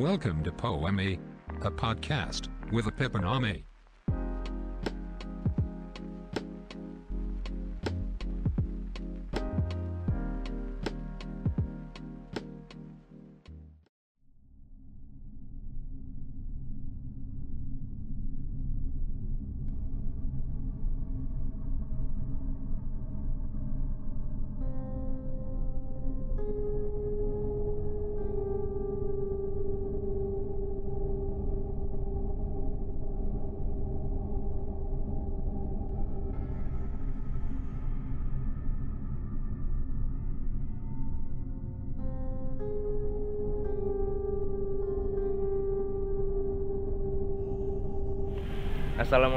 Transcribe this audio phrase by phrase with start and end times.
[0.00, 1.18] Welcome to Poeme,
[1.60, 3.64] a podcast with a Pipiname.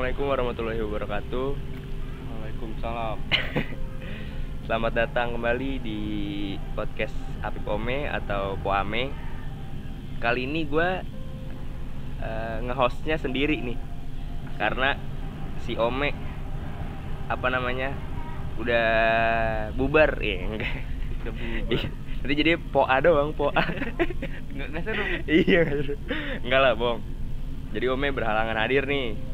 [0.03, 1.49] Assalamualaikum warahmatullahi wabarakatuh.
[2.27, 3.17] Waalaikumsalam.
[4.67, 6.01] Selamat datang kembali di
[6.75, 9.15] podcast Apip Ome atau Poame.
[10.19, 10.89] Kali ini gue
[12.19, 13.79] uh, ngehostnya sendiri nih,
[14.59, 14.99] karena
[15.63, 16.11] si Ome
[17.31, 17.95] apa namanya
[18.59, 18.91] udah
[19.71, 20.83] bubar ya enggak?
[21.23, 21.79] Udah bubar.
[22.19, 23.55] Nanti jadi poa doang poa.
[24.51, 25.03] Nggak seru.
[25.31, 25.95] iya nggak seru.
[26.43, 26.99] enggak lah bong.
[27.71, 29.31] Jadi Ome berhalangan hadir nih.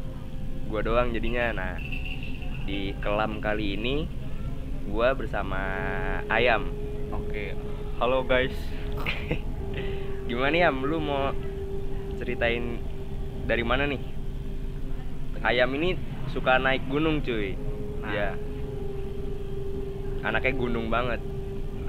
[0.70, 1.50] Gua doang jadinya.
[1.50, 1.74] Nah
[2.62, 4.06] di kelam kali ini
[4.86, 5.58] gua bersama
[6.30, 6.70] Ayam.
[7.10, 7.58] Oke.
[7.98, 8.54] Halo guys.
[10.30, 11.34] Gimana ya, lu mau
[12.14, 12.78] ceritain
[13.50, 13.98] dari mana nih?
[15.42, 15.98] Ayam ini
[16.30, 17.58] suka naik gunung cuy.
[17.98, 18.14] Nah.
[18.14, 18.30] Ya.
[20.22, 21.18] Anaknya gunung banget.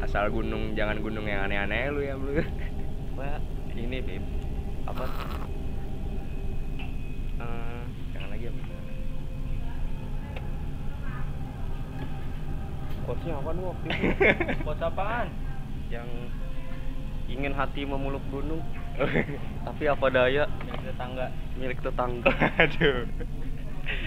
[0.01, 2.33] Asal gunung, jangan gunung yang aneh-aneh lu ya lu.
[3.77, 4.23] Ini Beb.
[4.89, 5.05] Apa?
[13.11, 14.07] Quotesnya apa nih waktu itu?
[14.65, 15.27] Quotes apaan?
[15.91, 16.07] Yang
[17.27, 18.63] ingin hati memuluk gunung,
[19.67, 21.27] tapi apa daya milik tetangga,
[21.59, 22.31] milik tetangga.
[22.63, 23.03] Aduh.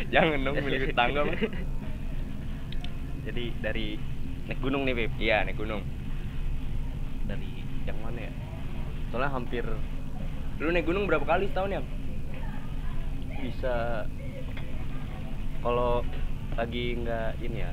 [0.08, 1.36] Jangan dong milik tetangga mah.
[3.28, 4.00] Jadi dari
[4.48, 5.12] naik gunung nih Beb.
[5.20, 5.84] Iya, naik gunung.
[7.28, 7.52] Dari
[7.84, 8.32] yang mana ya?
[9.12, 9.64] Soalnya hampir
[10.62, 11.82] Lu naik gunung berapa kali setahun ya?
[13.44, 14.08] bisa
[15.60, 16.00] kalau
[16.56, 17.72] lagi nggak ini ya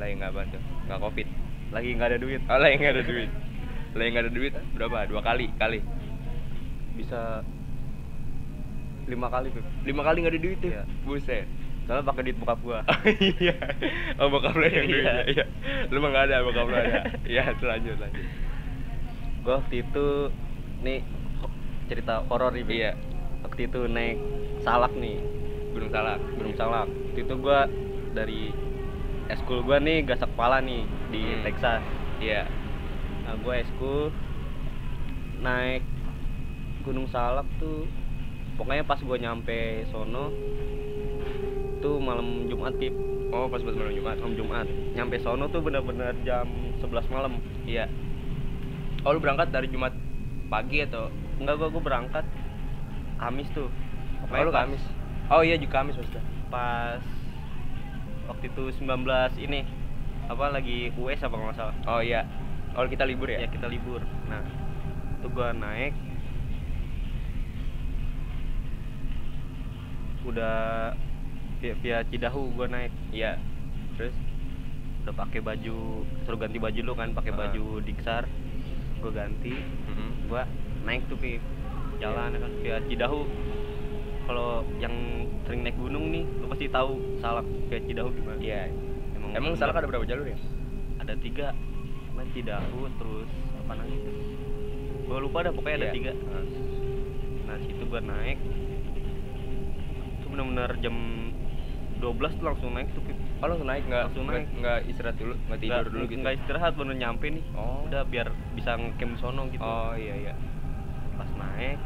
[0.00, 1.28] Lagi nggak bantu, nggak covid.
[1.70, 3.30] lagi nggak ada duit Oh, lagi nggak ada duit.
[3.94, 4.98] Lagi nggak ada duit berapa?
[5.06, 5.78] Dua kali, kali.
[6.96, 7.40] bisa
[9.06, 9.66] lima kali Beb.
[9.84, 10.70] Lima kali nggak ada duit tuh.
[10.72, 10.82] Iya.
[11.04, 11.46] Buset.
[11.88, 13.54] soalnya pakai duit bokap gua Oh iya.
[14.20, 15.04] Oh bokap lu yang duit.
[15.04, 15.14] Iya.
[15.26, 15.44] Iya.
[15.90, 17.00] Lu mah nggak ada, bokap lu ada.
[17.30, 18.26] Iya, lanjut lanjut.
[19.44, 20.06] gua waktu itu
[20.80, 21.00] nih
[21.90, 22.64] cerita horor nih.
[22.66, 22.92] Iya.
[23.40, 24.18] waktu itu naik
[24.62, 25.16] salak nih
[25.72, 26.18] Gunung Salak.
[26.36, 27.66] gunung salak waktu itu gua
[28.12, 28.52] dari
[29.30, 31.42] eskul gua nih gasak kepala nih di Hmm.
[31.42, 31.82] Texas
[32.18, 32.44] Iya.
[33.22, 34.10] nah gua eskul
[35.38, 35.82] naik
[36.80, 37.86] gunung salak tuh
[38.54, 39.56] pokoknya pas gua nyampe
[39.88, 40.28] sono
[41.80, 42.92] tuh malam Jumat Pip
[43.30, 44.18] Oh, pas buat malam Jumat.
[44.18, 47.86] malam Jumat nyampe sono tuh bener-bener jam 11 malam Iya.
[49.00, 49.94] Oh, lu berangkat dari Jumat
[50.48, 51.08] pagi atau
[51.38, 52.26] enggak gua gua berangkat
[53.16, 53.70] Kamis tuh
[54.22, 54.82] Oh, lu pas- Kamis.
[55.28, 56.20] Oh iya, juga Kamis maksudnya.
[56.50, 56.98] pas
[58.30, 58.86] waktu itu 19
[59.40, 59.60] ini
[60.24, 62.22] apa lagi US apa nggak salah Oh iya.
[62.72, 63.50] Oh, kita libur ya ya?
[63.50, 64.46] kita libur nah
[65.12, 65.90] itu gua naik
[70.22, 70.94] udah
[71.58, 73.36] via, via Cidahu gua naik Iya.
[73.96, 74.14] Terus
[75.02, 75.76] udah pakai baju
[76.22, 77.38] suruh ganti baju lu kan pakai Ah.
[77.42, 78.24] baju diksar
[79.00, 80.28] gua ganti Mhm.
[80.28, 80.44] gua
[80.82, 81.40] naik tuh Pip.
[81.98, 83.20] jalan ya kan via Cidahu
[84.22, 84.92] kalau yang
[85.42, 88.70] sering naik gunung nih lu pasti tahu salak via Cidahu gimana Iya.
[89.30, 90.38] Emang bener- Salak ada berapa jalur ya?
[90.98, 91.54] ada tiga
[92.06, 94.12] Cuman Cidahu terus apa namanya
[95.02, 95.94] gua lupa dah pokoknya ada Iya.
[95.94, 96.44] tiga Ah.
[97.44, 98.38] nah situ gua naik
[100.12, 100.96] itu benar-benar jam
[101.98, 103.04] 12 tuh langsung naik tuh.
[103.38, 104.04] Oh, langsung naik nggak?
[104.06, 104.48] Langsung naik.
[104.54, 106.16] nggak istirahat dulu, nggak tidur Nggak- dulu gitu.
[106.18, 107.84] nggak istirahat baru nyampe nih Oh.
[107.84, 110.34] udah biar bisa ngecamp sono gitu Oh iya iya.
[111.14, 111.76] pas naik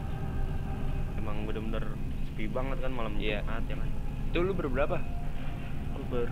[1.16, 1.84] emang bener-bener
[2.34, 3.40] sepi banget kan malam Iya.
[3.40, 3.88] Jumat ya kan
[4.26, 4.98] Itu lu berberapa?
[6.04, 6.28] Ber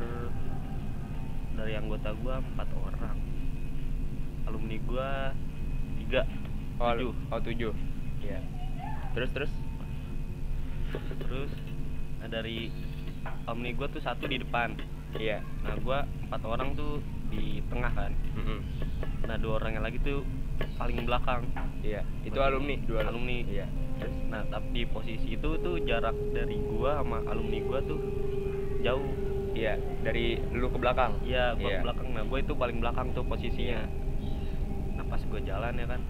[1.53, 3.17] dari anggota gua empat orang
[4.45, 5.31] alumni gua
[5.97, 6.27] tiga
[6.77, 7.73] Oh, tujuh Oh, tujuh.
[8.21, 8.43] Iya.
[9.15, 9.53] Terus terus?
[11.17, 11.49] terus
[12.19, 12.69] nah dari
[13.47, 14.75] alumni gua tuh satu di depan
[15.15, 15.39] Iya.
[15.63, 18.59] nah gua empat orang tuh di tengah kan Mhm.
[19.25, 20.27] nah dua orang yang lagi tuh
[20.75, 21.47] paling belakang
[21.81, 22.03] Iya.
[22.23, 23.39] Itu Berarti alumni, dua alumni.
[23.43, 23.67] Iya.
[23.67, 23.82] Terus,
[24.29, 27.99] nah tapi di posisi itu tuh jarak dari gua sama alumni gua tuh
[28.81, 29.07] jauh
[29.53, 31.13] Iya, dari lu ke belakang.
[31.29, 31.77] Iya, gua Iya.
[31.77, 32.07] ke belakang.
[32.17, 33.85] Nah, gua itu paling belakang tuh posisinya.
[34.97, 36.01] Nah, pas gua jalan ya kan.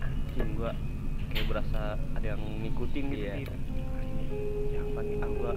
[0.00, 0.72] Anjing gua
[1.28, 1.80] kayak berasa
[2.16, 3.34] ada yang ngikutin gitu Iya.
[4.72, 5.52] Ya apa nih ah gua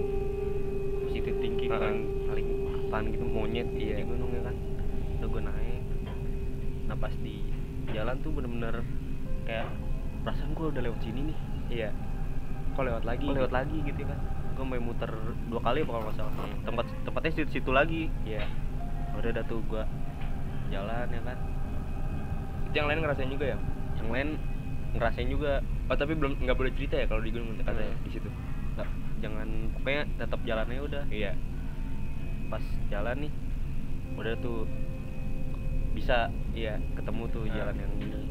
[1.02, 1.96] positif thinking kan
[2.28, 3.96] paling apaan gitu monyet Iya.
[4.00, 4.56] di gunung ya kan
[5.18, 5.84] udah gua naik
[6.84, 7.48] nah pas di
[7.90, 8.84] jalan tuh bener-bener
[9.48, 9.72] kayak
[10.22, 11.38] perasaan gua udah lewat sini nih.
[11.72, 11.90] Iya.
[12.72, 13.26] Kok lewat lagi?
[13.26, 14.20] Kok lewat lagi gitu kan
[14.52, 15.08] gua mau muter
[15.48, 16.34] dua kali apa kalau nggak salah?
[16.36, 16.60] Hmm.
[16.62, 18.12] tempat tempatnya situ, situ lagi.
[18.24, 18.44] Iya.
[19.16, 19.84] Udah ada tuh gua
[20.72, 21.38] jalan ya kan
[22.64, 23.58] itu yang lain ngerasain juga ya?
[24.00, 24.30] Yang lain
[24.94, 25.54] ngerasain juga.
[25.88, 28.04] Oh tapi belum nggak boleh cerita ya kalau di gunung katanya Hmm.
[28.04, 28.30] di situ?
[28.76, 28.88] Nggak
[29.20, 31.04] jangan pokoknya tetap jalannya udah.
[31.12, 31.32] Iya.
[32.48, 33.32] Pas jalan nih
[34.16, 34.64] udah tuh
[35.92, 37.52] bisa iya ketemu tuh Ah.
[37.52, 38.08] jalan yang ini.
[38.08, 38.24] nah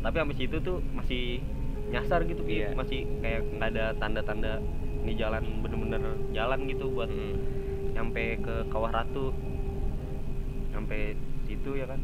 [0.00, 1.42] tapi habis itu tuh masih
[1.88, 2.44] nyasar gitu.
[2.44, 2.72] Iya.
[2.72, 4.60] masih kayak nggak ada tanda-tanda
[5.00, 7.34] ini jalan bener-bener jalan gitu buat Mm.
[7.90, 9.32] nyampe ke kawah ratu
[10.68, 12.00] sampai situ ya kan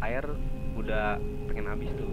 [0.00, 0.24] air
[0.74, 2.10] udah pengen habis tuh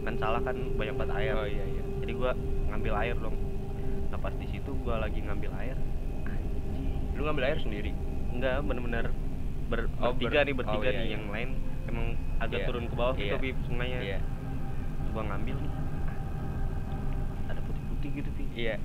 [0.00, 2.32] kan salah kan banyak banget air oh iya iya jadi gua
[2.66, 3.36] ngambil air dong
[4.08, 5.76] nah pas di situ gua lagi ngambil air
[6.24, 7.92] anjing lu ngambil air sendiri
[8.32, 9.06] enggak bener-bener
[9.68, 11.14] ber Oh, bertiga ber- nih bertiga oh, iya, nih iya.
[11.14, 11.50] yang lain
[11.86, 12.06] emang
[12.40, 12.66] agak Iya.
[12.66, 13.38] turun ke bawah gitu Iya.
[13.38, 14.18] Pi, sungainya iya
[15.10, 15.72] gua ngambil nih.
[17.46, 18.76] Ada putih-putih gitu pi iya.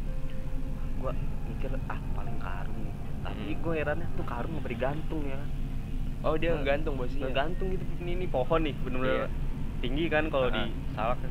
[0.97, 1.11] Gua
[1.45, 2.93] mikir ah paling karung nih.
[3.21, 3.61] Tapi Hmm.
[3.61, 5.39] gua herannya tuh karung nggak digantung ya
[6.25, 7.21] oh dia Nah, ngegantung bosnya?
[7.21, 7.83] ngegantung gitu.
[8.01, 9.27] Ini, ini pohon nih bener-bener Iya.
[9.77, 10.69] tinggi kan kalau di Ah.
[10.91, 11.29] salak kan?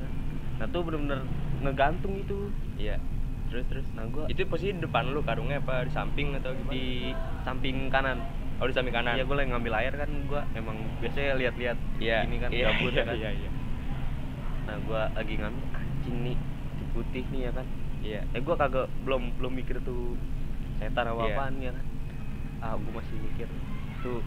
[0.55, 1.27] Nah tuh bener-bener
[1.61, 2.55] ngegantung itu.
[2.79, 3.03] Iya.
[3.51, 3.87] Terus terus.
[3.93, 5.83] Nah gua itu posisi di depan lu karungnya apa?
[5.83, 6.71] Di samping atau gimana?
[6.71, 7.11] Di
[7.43, 8.19] samping kanan.
[8.63, 9.19] Oh di samping kanan.
[9.19, 12.23] Iya gue lagi ngambil air kan gua emang biasanya lihat-lihat iya.
[12.23, 13.17] ini kan iya, gabut iya, ya kan?
[13.17, 13.51] iya iya
[14.65, 16.37] nah gua lagi ngambil anjing nih
[16.91, 17.67] putih nih ya kan?
[18.01, 18.21] Iya.
[18.33, 20.17] Eh gua kagak belum belum mikir tuh
[20.79, 21.35] setan apa Iya.
[21.37, 21.85] apaan ya kan?
[22.61, 23.49] Ah gua masih mikir
[24.01, 24.21] tuh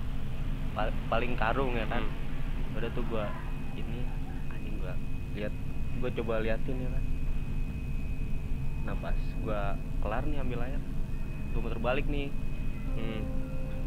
[0.74, 2.04] pal- paling karung ya kan?
[2.04, 2.78] Hmm.
[2.78, 3.26] udah tuh gua
[3.74, 4.06] ini
[4.52, 4.94] anjing gua
[5.34, 5.54] lihat
[5.98, 7.04] gua coba liatin ya kan?
[8.86, 9.62] Nah pas gua
[10.00, 10.82] kelar nih ambil air
[11.52, 12.30] gua muter balik nih.
[12.94, 13.22] Hmm.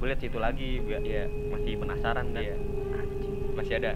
[0.01, 1.29] gue lihat situ lagi gua Iya.
[1.53, 2.43] masih penasaran kan?
[2.97, 3.35] Anjing.
[3.53, 3.93] Masih ada?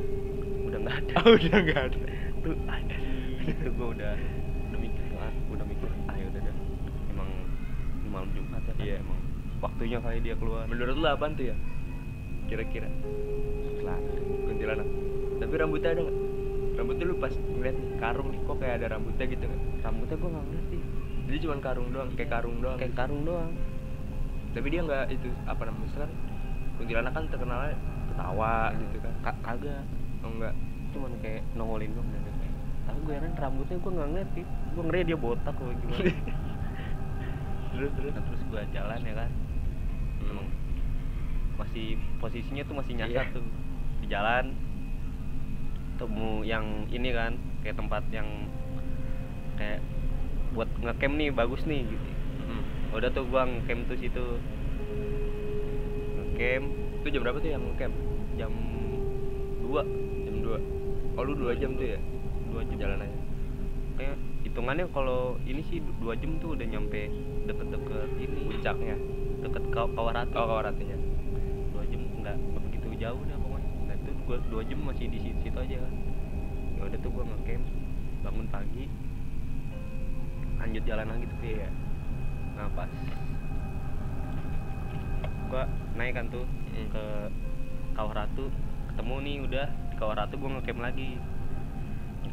[0.64, 1.14] Udah nggak ada.
[1.24, 1.98] Oh udah nggak ada
[2.68, 2.96] ada.
[3.40, 4.12] Itu gue udah
[4.68, 6.56] udah mikir tuh ah udah mikir ah ya udah dah.
[7.08, 7.28] Emang
[8.12, 8.96] malam jumat ya kan Iya.
[9.00, 9.18] emang
[9.58, 10.64] waktunya kali dia keluar.
[10.68, 11.56] Menurut lu apaan tuh ya?
[12.46, 12.88] Kira-kira.
[13.80, 14.22] Selatan.
[14.44, 14.88] kuntilanak.
[15.40, 16.18] Tapi rambutnya ada nggak?
[16.74, 19.62] Rambutnya lu pas ngeliat karung nih kok kayak ada rambutnya gitu nggak?
[19.82, 20.78] Rambutnya gue nggak ngerti.
[21.24, 22.78] Jadi cuma karung doang kayak karung doang.
[22.78, 23.52] Kayak karung doang.
[24.54, 26.10] Tapi dia nggak itu apa namanya kan
[26.74, 27.74] kuntilanak kan terkenalnya
[28.12, 29.14] ketawa gitu kan?
[29.24, 29.82] Ka- kagak.
[30.22, 30.54] Oh enggak
[30.94, 32.06] cuman kayak nongolin doang
[32.84, 36.04] tapi gue heran rambutnya gue nggak ngerti gue ngeri dia botak kok gimana.
[37.74, 38.12] Terus terus.
[38.14, 39.30] Nah, terus gue jalan ya kan.
[40.30, 40.46] Emang
[41.58, 43.34] masih posisinya tuh masih nyasar Iya.
[43.34, 43.42] tuh.
[43.98, 44.54] Di jalan
[45.98, 47.34] temu yang ini kan
[47.66, 48.26] kayak tempat yang
[49.58, 49.82] kayak
[50.54, 52.08] buat ngecamp nih bagus nih gitu.
[52.46, 52.62] Hmm.
[52.94, 54.26] udah tuh gua ngecamp tuh situ.
[56.14, 56.66] Ngecamp.
[57.02, 57.94] Itu jam berapa tuh yang camp
[58.34, 58.52] jam
[59.62, 59.82] 2
[60.26, 61.98] jam 2 oh lu 2 jam tuh ya
[62.54, 63.18] 2 jam jalan aja.
[63.98, 64.16] Kayak
[64.46, 67.10] hitungannya kalau ini sih 2 jam tuh udah nyampe
[67.50, 68.96] deket-deket ini puncaknya.
[69.42, 70.32] Deket kaw kawaratu.
[70.38, 70.98] Oh kawaratunya.
[71.74, 72.36] Dua jam nggak
[72.70, 73.70] begitu jauh dah pokoknya.
[73.90, 75.94] Nah itu gua dua jam masih di situ, situ aja kan.
[76.78, 77.64] Ya udah tuh gua ngecamp
[78.22, 78.84] bangun pagi.
[80.62, 81.70] Lanjut jalan lagi tuh ya
[82.54, 82.90] nah pas
[85.50, 85.66] gua
[85.98, 86.90] naik kan tuh Mm.
[86.90, 87.04] ke
[87.94, 88.50] Kawah Ratu
[88.90, 91.18] ketemu nih udah di Kawah Ratu gua ngecamp lagi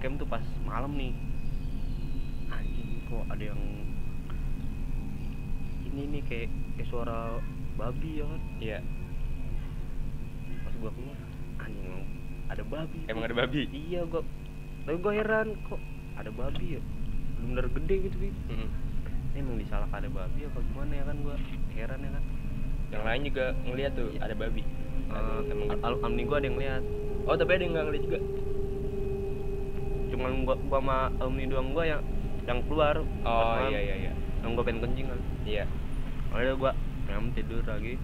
[0.02, 1.14] ngecamp tuh pas malam nih.
[2.50, 3.62] Anjing kok ada yang
[5.86, 7.38] ini nih kayak kayak suara
[7.78, 8.42] babi ya kan?
[8.58, 8.80] Iya.
[10.66, 11.18] Pas gua keluar
[11.62, 11.86] anjing
[12.50, 13.00] ada babi.
[13.06, 13.62] Emang ada babi?
[13.70, 14.26] Iya gua
[14.90, 15.78] tapi gua heran kok
[16.18, 16.82] ada babi ya?
[17.46, 18.30] Bener gede gitu Pi.
[18.50, 18.70] Mm.
[19.32, 21.36] ini emang di Salak ada babi apa gimana ya kan gua
[21.78, 22.24] heran ya kan?
[22.90, 24.20] Yang lain juga ngeliat tuh Iya.
[24.26, 24.64] ada babi.
[25.14, 26.84] Eh, emang al- al- alumni gua ada yang lihat
[27.22, 28.20] oh tapi ada yang nggak ngeliat juga
[30.22, 32.02] cuman gua gua sama alumni doang gua yang
[32.46, 32.96] yang keluar.
[33.26, 34.14] Oh iya iya iya.
[34.46, 35.20] Yang gua pengen kencing kan.
[35.42, 35.66] Iya.
[36.30, 36.72] Akhirnya gua
[37.10, 37.98] nyam tidur lagi.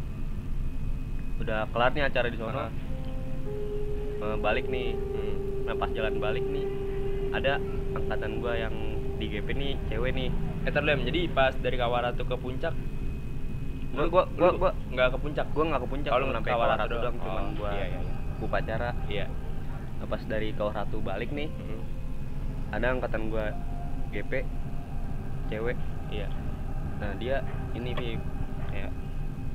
[1.38, 2.58] Udah kelar nih acara di sono.
[2.58, 2.72] Ah.
[4.18, 4.98] Eh, balik nih.
[4.98, 5.36] Hmm.
[5.68, 6.64] nah pas jalan balik nih
[7.36, 7.60] ada
[7.92, 8.72] angkatan gua yang
[9.22, 10.30] di GP nih cewek nih.
[10.66, 12.74] Eh jadi pas dari Kawaratu ke puncak?
[13.94, 15.46] Gua gua gua, gua nggak ke puncak?
[15.54, 17.02] Gua nggak ke puncak Oh, ke sampai Ratu doang.
[17.04, 17.16] doang.
[17.22, 18.14] cuman Oh, gua iya, iya, iya.
[18.42, 19.26] upacara iya.
[19.98, 21.97] Nah, pas dari Kawah Ratu balik nih Mm.
[22.70, 23.52] Ada angkatan gua
[24.10, 24.44] GP
[25.48, 25.78] cewek
[26.10, 26.28] iya
[26.98, 28.16] nah dia ini nih
[28.68, 28.92] kayak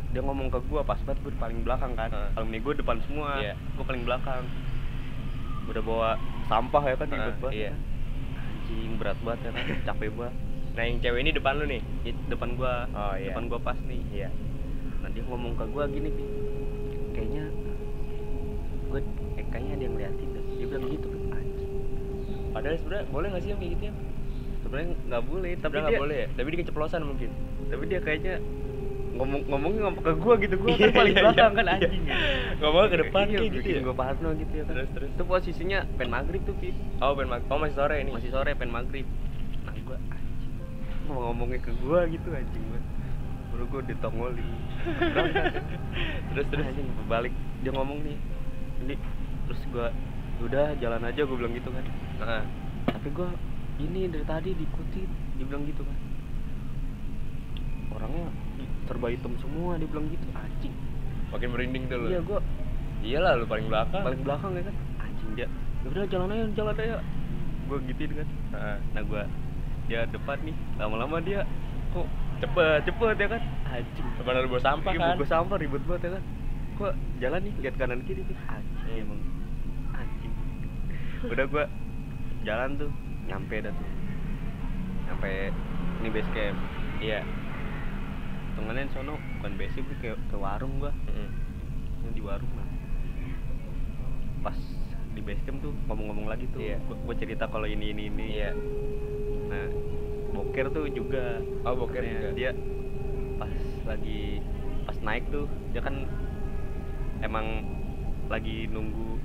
[0.09, 2.29] dia ngomong ke gua pas banget di paling belakang kan Ah.
[2.35, 3.55] alumni gua depan semua Iya.
[3.75, 4.45] gua paling belakang
[5.65, 6.11] udah bawa
[6.45, 7.71] sampah ya kan Ah, ribet banget iya.
[7.71, 7.79] kan.
[8.39, 10.37] anjing berat banget ya kan capek banget
[10.73, 11.85] Nah yang cewek ini depan lu nih.
[12.33, 13.29] Depan gua Oh iya.
[13.29, 14.29] depan gua pas nih Iya.
[14.99, 16.25] nah dia ngomong ke gua gini Pi.
[17.13, 17.45] kayaknya
[18.87, 19.01] gua
[19.37, 21.09] eh, kayaknya ada yang ngeliatin deh dia bilang gitu
[22.53, 23.95] Padahal sebenarnya boleh nggak sih yang kayak gitu ya?
[24.63, 26.29] sebenarnya nggak boleh tapi nggak boleh ya.
[26.33, 27.31] Tapi dia keceplosan mungkin.
[27.65, 28.35] tapi dia kayaknya
[29.13, 31.59] ngomong ngomongnya ngomong ke gua gitu gua Iya, kan paling iya, belakang iya.
[31.59, 32.03] kan anjing
[32.59, 33.81] Ngomong ke depan iya, kayak gitu ya.
[33.83, 35.09] gua parno gitu ya kan Terus terus.
[35.11, 36.69] itu posisinya pen maghrib tuh Pi.
[36.99, 38.11] Oh, ben mag- oh masih sore ini.
[38.11, 39.05] masih sore pen maghrib
[39.63, 40.53] nah gua anjing
[41.05, 42.81] mau ngomongnya ke gua gitu anjing gua
[43.51, 44.49] baru gua ditongolin
[44.83, 45.45] Berangkat.
[46.31, 46.65] terus terus.
[46.67, 48.17] anjing balik dia ngomong nih
[48.83, 48.95] ini
[49.45, 49.89] terus gua
[50.41, 51.85] udah jalan aja gua bilang gitu kan
[52.23, 52.43] Nah,
[52.87, 53.29] tapi gua
[53.77, 55.97] ini dari tadi diikutin dia bilang gitu kan.
[57.93, 58.27] Orangnya
[58.87, 60.27] serba hitam semua dia bilang gitu.
[60.33, 60.75] Anjing.
[61.29, 62.07] Makin merinding tuh lu.
[62.09, 62.41] iya gua
[63.03, 64.03] Iyalah lu paling belakang.
[64.03, 64.75] paling belakang ya kan?
[65.01, 65.31] Anjing.
[65.35, 65.49] Dia
[65.83, 66.99] "Ya udah jalan aja jalan aja.
[67.67, 68.29] Gua gituin kan.
[68.93, 69.23] Nah gua
[69.85, 70.55] dia depan nih.
[70.79, 71.43] Lama-lama dia
[71.91, 72.07] kok
[72.39, 73.43] cepet cepet ya kan?
[73.67, 74.07] Anjing.
[74.15, 75.17] Lu bawa sampah kan.
[75.19, 76.23] gua sampah ribet banget ya kan?
[76.73, 78.37] Kok jalan nih lihat kanan kiri nih.
[78.47, 79.03] Anjing Iya.
[79.03, 79.21] emang.
[79.93, 80.33] Anjing.
[81.27, 81.65] Udah gua
[82.43, 82.91] jalan tuh
[83.25, 83.89] nyampe dah tuh
[85.07, 85.31] nyampe
[86.03, 86.59] ini base camp
[86.99, 87.21] Iya.
[88.55, 90.93] di sono bukan base camp ke, ke warung gua.
[92.03, 92.69] Yang di warung lah
[94.43, 94.59] pas
[95.13, 96.79] di base camp tuh ngomong-ngomong lagi tuh Iya.
[96.87, 98.51] gua, gua cerita kalau ini ini ini Iya.
[99.47, 99.67] nah
[100.33, 102.29] boker tuh juga Oh, boker juga.
[102.35, 102.51] dia
[103.39, 103.53] pas
[103.87, 104.43] lagi
[104.83, 106.07] pas naik tuh dia kan
[107.21, 107.67] emang
[108.27, 109.19] lagi nunggu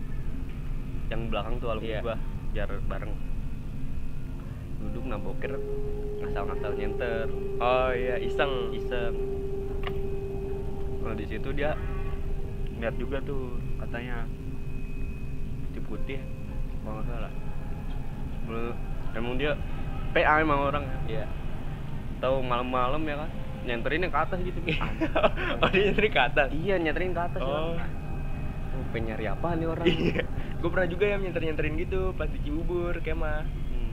[1.09, 2.01] yang belakang tuh alumni Iya.
[2.01, 2.17] gua
[2.57, 3.13] biar bareng
[4.81, 5.61] duduk nah boker
[6.17, 8.73] ngasal-ngasal nyenter Oh iya, iseng.
[8.73, 9.13] iseng
[10.99, 11.77] nah di situ dia
[12.73, 14.25] lihat juga tuh katanya
[15.69, 16.19] putih putih
[16.81, 17.31] kalau nggak salah
[18.43, 18.79] Belum-
[19.13, 19.53] emang dia
[20.11, 21.29] PA emang orang Iya.
[22.17, 23.29] tahu malam-malam ya kan
[23.63, 24.57] nyenterinnya ke atas gitu
[25.61, 26.47] oh, dia nyari ke atas.
[26.51, 27.77] iya nyenterin ke atas Oh.
[27.77, 27.85] ya.
[28.73, 30.25] Oh, pengen nyari apa nih orang Iya.
[30.57, 33.45] Gue pernah juga yang nyenter-nyenterin gitu pas di Cibubur kemah.
[33.45, 33.91] Hmm.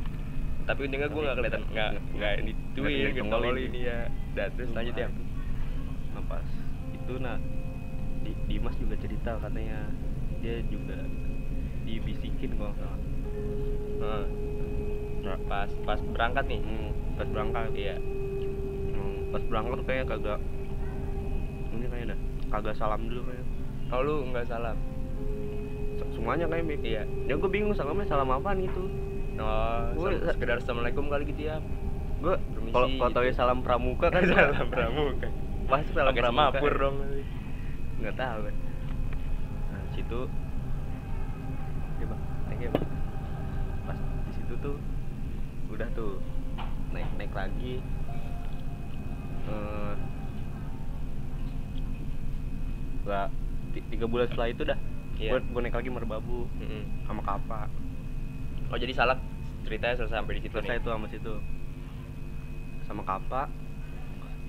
[0.64, 3.70] Tapi untungnya gue nggak kelihatan nggak nggak dituin Nggak ditongolin.
[3.70, 3.98] dia.
[4.34, 5.08] Dan terus lanjut ya.
[6.14, 6.46] nah pas
[6.94, 7.36] itu nah
[8.22, 9.90] di, Dimas juga cerita katanya
[10.38, 10.94] dia juga
[11.82, 12.98] dibisikin kalau salah
[13.94, 14.24] Heeh.
[15.24, 16.60] Nah, pas pas berangkat nih.
[16.62, 17.96] hmm, pas berangkat Iya.
[18.94, 20.40] Hmm, pas berangkat kayak kagak
[21.74, 22.18] ini kayaknya dah
[22.50, 23.44] kagak salam dulu kayak
[23.90, 24.78] Oh lu nggak salam.
[26.24, 26.80] Se- semuanya kayak Bik.
[26.80, 27.02] Iya.
[27.22, 28.88] ya gue bingung salamnya salam apaan gitu
[29.36, 31.60] Oh, sam- sekedar assalamualaikum kali gitu ya.
[32.16, 32.34] gue
[32.72, 33.12] kalau kalau gitu.
[33.12, 35.28] tahu ya salam pramuka kan salam pramuka.
[35.66, 36.96] pasti salam Pakai pramuka semapur dong.
[37.94, 38.54] nggak tahu kan
[39.66, 40.20] nah situ
[41.92, 42.20] oke bang
[42.56, 42.86] you bang
[43.84, 44.76] pas di situ tuh
[45.68, 46.24] udah tuh
[46.88, 47.84] naik naik lagi
[49.44, 49.92] eh
[53.04, 53.28] gak
[53.70, 54.78] ti- tiga bulan setelah itu dah
[55.16, 55.38] Iya.
[55.38, 56.82] gue naik lagi merbabu Mm-mm.
[57.04, 57.66] sama kapal
[58.68, 59.20] Oh jadi salak
[59.62, 60.82] ceritanya selesai sampai di situ selesai nih.
[60.82, 61.34] tuh sama situ
[62.84, 63.42] sama kapa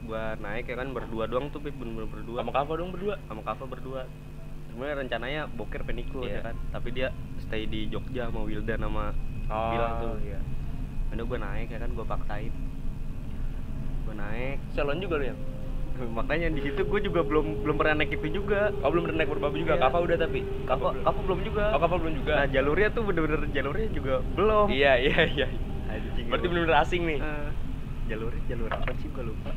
[0.04, 3.16] gua naik ya kan berdua doang tuh Pip, bener-bener berdua Sama Kava dong berdua.
[3.26, 4.02] sama Kava berdua
[4.68, 6.38] sebenarnya rencananya boker penikul Iya.
[6.38, 7.08] ya kan tapi dia
[7.40, 10.40] stay di Jogja sama Wildan sama Bilang tuh iya.
[11.10, 12.54] ada gue naik ya kan gue paksain
[14.04, 15.36] gue naik Salon juga lu ya?
[15.96, 19.32] Makanya di situ gue juga belum belum pernah naik itu juga Oh belum pernah naik
[19.32, 19.74] merbabu juga.
[19.74, 19.82] Iya.
[19.82, 20.40] Kava udah tapi.
[20.44, 20.94] Belum.
[21.02, 22.34] Kava belum juga Oh Kava belum juga.
[22.36, 25.48] nah jalurnya tuh bener-bener jalurnya juga belum Iya iya iya.
[25.86, 27.20] Anjing, Berarti bener-bener asing nih.
[27.20, 27.50] Eh,
[28.06, 29.52] jalurnya jalur apa sih gue lupa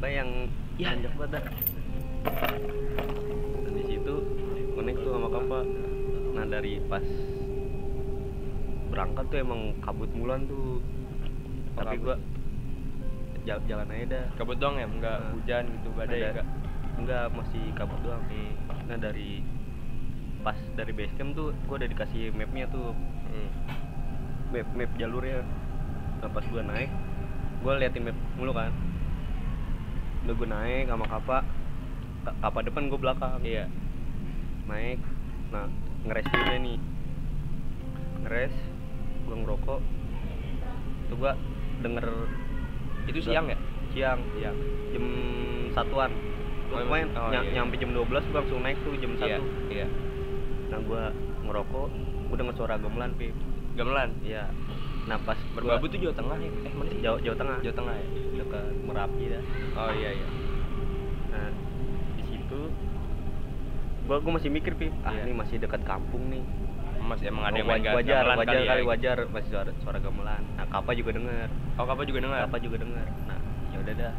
[0.00, 0.30] kayak yang
[0.74, 0.88] Ya.
[0.90, 1.42] nanjak banget.
[3.60, 4.14] Dan di situ
[4.72, 5.60] connect tuh sama Kava
[6.30, 7.04] nah dari pas
[8.86, 10.82] berangkat tuh emang kabut mulan tuh
[11.74, 12.18] tapi kabut.
[13.42, 14.24] Jalan, jalan aja dah.
[14.36, 15.30] Kabut dong ya, enggak Nah.
[15.32, 16.46] hujan gitu, badai Ada- enggak.
[17.00, 18.52] enggak masih kabut doang nih
[18.84, 19.40] nah dari
[20.42, 22.90] pas dari base camp tuh gua udah dikasih mapnya tuh.
[23.30, 23.50] Hmm.
[24.50, 25.46] map map jalurnya.
[26.18, 26.90] Nah pas gua naik
[27.62, 28.74] gua liatin map mulu kan.
[30.26, 31.38] Udah gua naik sama kapa
[32.20, 33.38] Ka- kapa depan gua belakang.
[33.40, 33.64] Iya.
[34.66, 34.98] naik.
[35.48, 35.70] Nah
[36.04, 36.78] ngeres dulu nih.
[38.20, 38.54] Ngeres
[39.24, 39.80] gua ngerokok.
[41.06, 41.32] Tuh gua
[41.80, 42.06] denger
[43.06, 43.58] Itu siang ya?
[43.90, 44.56] siang siang
[44.90, 45.04] jam
[45.70, 46.12] satuan
[46.70, 47.58] Oh, Pokoknya oh, ny- iya.
[47.58, 49.42] nyampe jam 12 gua langsung naik tuh jam Iya.
[49.42, 49.86] 1 Iya.
[50.70, 51.10] nah gua
[51.42, 51.86] ngerokok
[52.30, 53.34] gua denger suara gamelan pip
[53.72, 54.14] Gamelan.
[54.20, 54.46] iya
[55.02, 56.46] nah pas Merbabu tuh Jawa Tengah ya?
[56.46, 57.00] Eh mana sih?
[57.00, 58.06] Jawa, Jawa Tengah Jawa Tengah ya?
[58.36, 59.42] dekat Merapi dah
[59.74, 60.28] Oh iya iya.
[61.28, 61.46] nah
[62.14, 62.60] di situ
[64.06, 65.26] gua gua masih mikir pip ah Iya.
[65.26, 66.46] ini masih dekat kampung nih
[67.10, 69.16] masih emang ada yang main wajar, gamelan wajar kali, kali, ya, wajar.
[69.28, 70.42] Masih suara suara gamelan.
[70.54, 71.48] Nah kapa juga denger.
[71.74, 72.40] Oh, Kapa juga dengar.
[72.46, 73.06] kapa juga denger.
[73.26, 73.38] Nah
[73.70, 74.14] ya udah dah.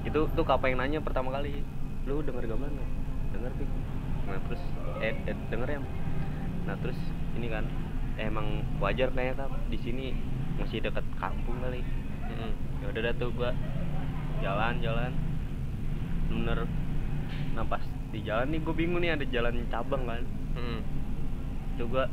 [0.00, 1.60] Itu tuh kapa yang nanya pertama kali
[2.06, 2.90] lu denger gamelan nggak?
[3.34, 3.70] Denger pik.
[4.30, 4.62] Nah terus
[5.00, 5.80] eh, eh denger ya
[6.60, 6.98] nah terus
[7.34, 7.64] ini kan
[8.20, 10.12] emang wajar kayaknya kan di sini
[10.60, 11.80] masih dekat kampung kali.
[12.30, 12.52] Mm-mm.
[12.78, 13.50] ya udah dah tuh gua
[14.38, 15.10] jalan jalan.
[16.30, 16.58] Bener.
[17.56, 20.22] Nah pas di jalan nih gue bingung nih ada jalan cabang kan.
[20.54, 20.80] Mm-mm.
[21.80, 22.04] Itu gua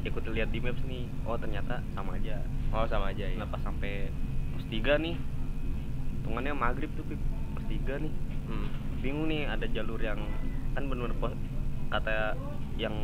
[0.00, 3.36] ikut lihat di maps nih oh ternyata sama aja Oh, sama aja ya.
[3.36, 4.08] nah pas sampai
[4.50, 5.20] pos tiga nih
[6.16, 7.20] hitungannya maghrib tuh Pip.
[7.52, 8.08] pos tiga nih
[8.42, 8.66] Hmm.
[8.98, 10.16] bingung nih ada jalur yang
[10.72, 11.30] kan bener-bener pos
[11.88, 12.34] kata
[12.74, 12.96] yang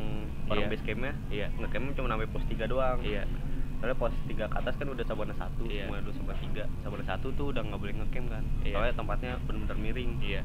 [0.47, 0.73] orang Iya.
[0.73, 1.47] base campnya Iya.
[1.55, 3.29] ngecampnya cuma sampai pos tiga doang Iya.
[3.77, 5.87] soalnya pos tiga ke atas kan udah sabana satu Iya.
[5.87, 8.73] mulai dua sabana tiga sabana satu tuh udah nggak boleh ngecamp kan Iya.
[8.73, 10.43] soalnya tempatnya bener-bener miring Iya.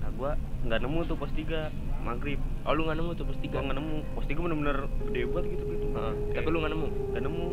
[0.00, 0.30] nah gua
[0.64, 1.68] nggak nemu tuh pos tiga
[2.06, 3.58] maghrib Oh, lu nggak nemu tuh pos tiga?
[3.58, 6.14] nggak nemu pos tiga bener-bener gede banget gitu gitu Heeh.
[6.32, 6.88] Tapi lu nggak nemu?
[7.10, 7.46] nggak nemu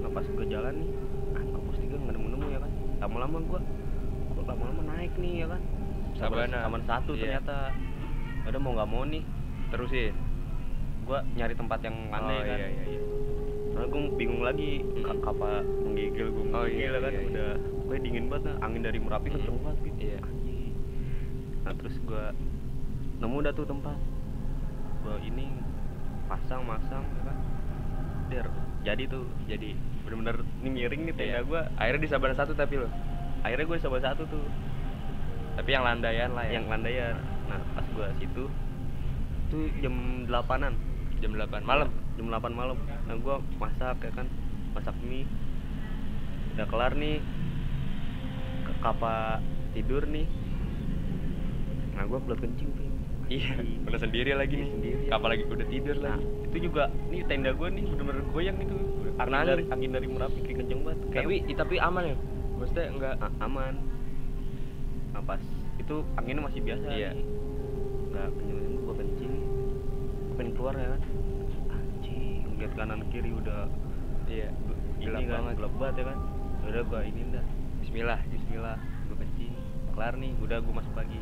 [0.00, 0.90] nah pas gue jalan nih
[1.30, 3.60] ah kok pos tiga nggak nemu nemu ya kan lama-lama gua
[4.28, 5.60] kok lama-lama naik nih ya kan
[6.12, 6.58] Sabana.
[6.60, 7.22] Sabana satu Iya.
[7.38, 7.56] ternyata
[8.42, 9.22] udah mau nggak mau nih
[9.68, 10.14] Terusin.
[11.02, 13.00] gua nyari tempat yang landai oh, kan iya iya iya.
[13.70, 15.02] Soalnya gue bingung lagi Mm.
[15.02, 17.28] ka- kapa menggigil gue Oh, menggigil iya, kan iya, iya.
[17.28, 17.50] udah
[17.84, 18.56] gue dingin banget nah.
[18.60, 20.20] angin dari merapi kenceng banget gitu Iya.
[21.60, 22.24] Nah terus gue
[23.20, 23.96] nemu dah tuh tempat.
[25.04, 25.52] Gue ini
[26.26, 27.36] pasang masang ya kan?
[28.32, 28.46] Der
[28.80, 29.76] jadi tuh jadi
[30.08, 31.40] bener-bener ini miring nih tenda Iya.
[31.44, 32.88] gue Akhirnya di Sabana satu tapi lo.
[33.40, 34.44] akhirnya gue coba satu tuh.
[35.56, 36.56] Tapi yang landaian lah ya.
[36.56, 37.16] yang landaian.
[37.48, 38.44] Nah pas gue situ
[39.52, 40.72] tuh jam delapanan.
[41.20, 41.92] Jam 8 malam.
[42.16, 42.78] jam 8 malam.
[43.04, 44.26] Nah gue masak ya kan?
[44.72, 45.28] Masak mie.
[46.56, 47.20] Udah kelar nih.
[48.64, 49.44] Ke kapa
[49.76, 50.24] tidur nih.
[51.96, 52.89] Nah gue keluar kencing tuh
[53.30, 53.54] Iya,
[53.86, 54.68] udah sendiri lagi nih.
[54.68, 55.02] Sendiri.
[55.06, 56.26] Kapal lagi udah tidur nah lagi.
[56.50, 58.74] itu juga nih tenda gue nih bener-bener goyang gitu
[59.14, 59.90] Karena angin dari angin.
[59.92, 62.16] dari merapi kayak kenceng banget Kayak- Tapi tapi aman ya.
[62.56, 63.74] Maksudnya enggak A- aman
[65.10, 65.42] nah pas
[65.76, 67.10] itu anginnya masih biasa Iya.
[67.10, 67.24] nih
[68.08, 71.02] nggak kenceng gue kencing gue pengen keluar ya kan
[71.68, 73.66] anjing lihat kanan kiri udah
[74.26, 74.48] iya.
[74.98, 75.54] Gelap kan banget.
[75.56, 76.18] gelap banget ya kan
[76.62, 77.44] udah gua ini dah
[77.80, 78.20] Bismillah.
[78.24, 79.52] Bismillah gua kencing
[79.90, 81.18] kelar nih udah gua masuk lagi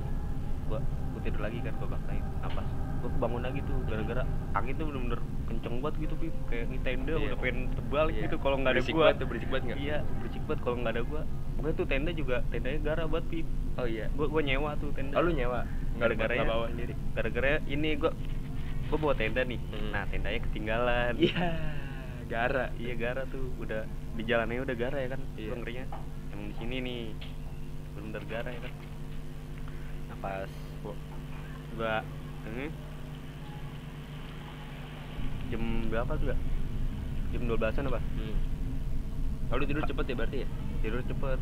[0.66, 0.80] gua
[1.28, 5.76] tidur lagi kan gua baktain napas gua kebangun lagi tuh gara-gara angin tuh bener-bener kenceng
[5.78, 7.24] banget gitu Pip kayak ini tenda Iya.
[7.24, 8.22] udah pengen terbalik Iya.
[8.24, 9.78] gitu kalau nggak ada Berisik gua banget berisik banget nggak?
[9.78, 11.22] iya berisik banget kalau nggak ada gua
[11.54, 14.06] pokoknya tuh tenda juga tendanya gara banget Pip Oh iya.
[14.12, 15.60] gua gua nyewa tuh tenda Oh lu nyewa?
[15.94, 16.94] gara-gara nggak bawa sendiri.
[17.12, 18.10] gara-gara ini gua
[18.88, 19.90] gua bawa tenda nih Hmm.
[19.90, 21.46] nah tendanya ketinggalan Iya.
[22.26, 22.68] Gara.
[22.76, 25.48] iya gara tuh udah di jalannya udah gara ya kan Iya.
[25.48, 25.84] gua ngerinya
[26.30, 27.02] emang di sini nih
[27.94, 28.72] bener gara ya kan
[30.06, 30.50] nah pas
[31.78, 32.02] gua
[32.50, 32.66] ini
[35.48, 36.36] jam berapa tuh ya
[37.28, 38.00] jam 12 an apa?
[38.02, 38.36] Hmm.
[39.48, 40.48] Oh lu tidur cepet ya berarti ya?
[40.82, 41.38] tidur cepet.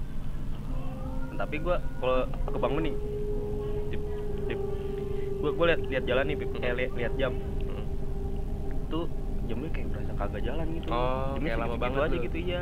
[1.37, 2.95] Tapi gua kalau kebangun nih
[3.91, 4.03] dip,
[4.47, 4.61] dip,
[5.41, 6.51] gua gua lihat lihat jalan nih Pip.
[6.61, 7.33] eh lihat lihat jam.
[7.67, 7.87] Hmm.
[8.87, 9.05] tuh
[9.47, 10.89] jamnya kayak berasa kagak jalan gitu.
[10.91, 12.61] Oh, Jamnya kayak lama banget aja gitu iya.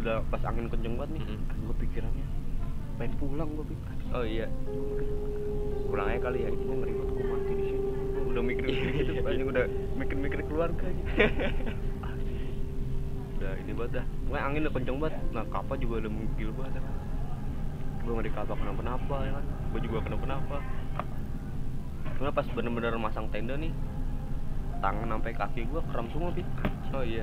[0.00, 1.22] Udah pas angin kenceng banget nih.
[1.24, 1.40] Mm-mm.
[1.64, 2.26] gue pikirannya
[2.94, 4.46] pengen pulang gue pikir Oh iya.
[5.94, 6.50] Pulang aja kali ya.
[6.50, 7.82] gue ngeri banget gue mati di sini
[8.26, 9.22] udah mikir-mikir gitu Iya.
[9.22, 11.06] banyak udah mikir-mikir keluarga gitu
[12.10, 12.34] Asli.
[13.32, 16.72] udah ini banget dah gue angin udah kenceng banget nah kapal juga udah menggil banget
[16.74, 16.94] ya kan
[17.96, 20.56] gue ngeri kapal kenapa-napa ya kan gue juga kenapa-napa
[22.14, 23.70] cuma pas bener-bener masang tenda nih
[24.78, 26.46] tangan sampai kaki gue kram semua pit
[26.90, 27.22] Oh iya.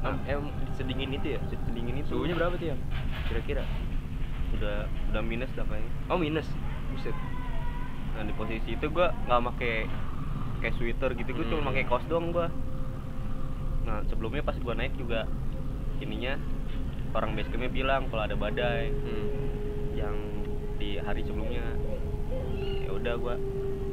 [0.00, 0.12] Nah.
[0.24, 0.42] Em, em
[0.74, 1.40] sedingin itu ya?
[1.48, 2.76] sedingin itu Suhunya berapa tuh ya?
[3.26, 3.64] Kira-kira?
[4.50, 6.44] udah udah minus dah kayaknya Oh minus.
[6.90, 7.16] Buset.
[8.20, 9.72] Nah di posisi itu gua nggak make
[10.60, 11.68] kayak sweater gitu gua cuma Hmm.
[11.72, 12.52] pakai kaos doang gua
[13.82, 15.24] nah sebelumnya pas gua naik juga
[15.98, 16.36] ininya
[17.10, 19.26] orang base campnya bilang kalau ada badai Hmm.
[19.96, 20.16] yang
[20.76, 21.64] di hari sebelumnya
[22.84, 23.40] ya udah gua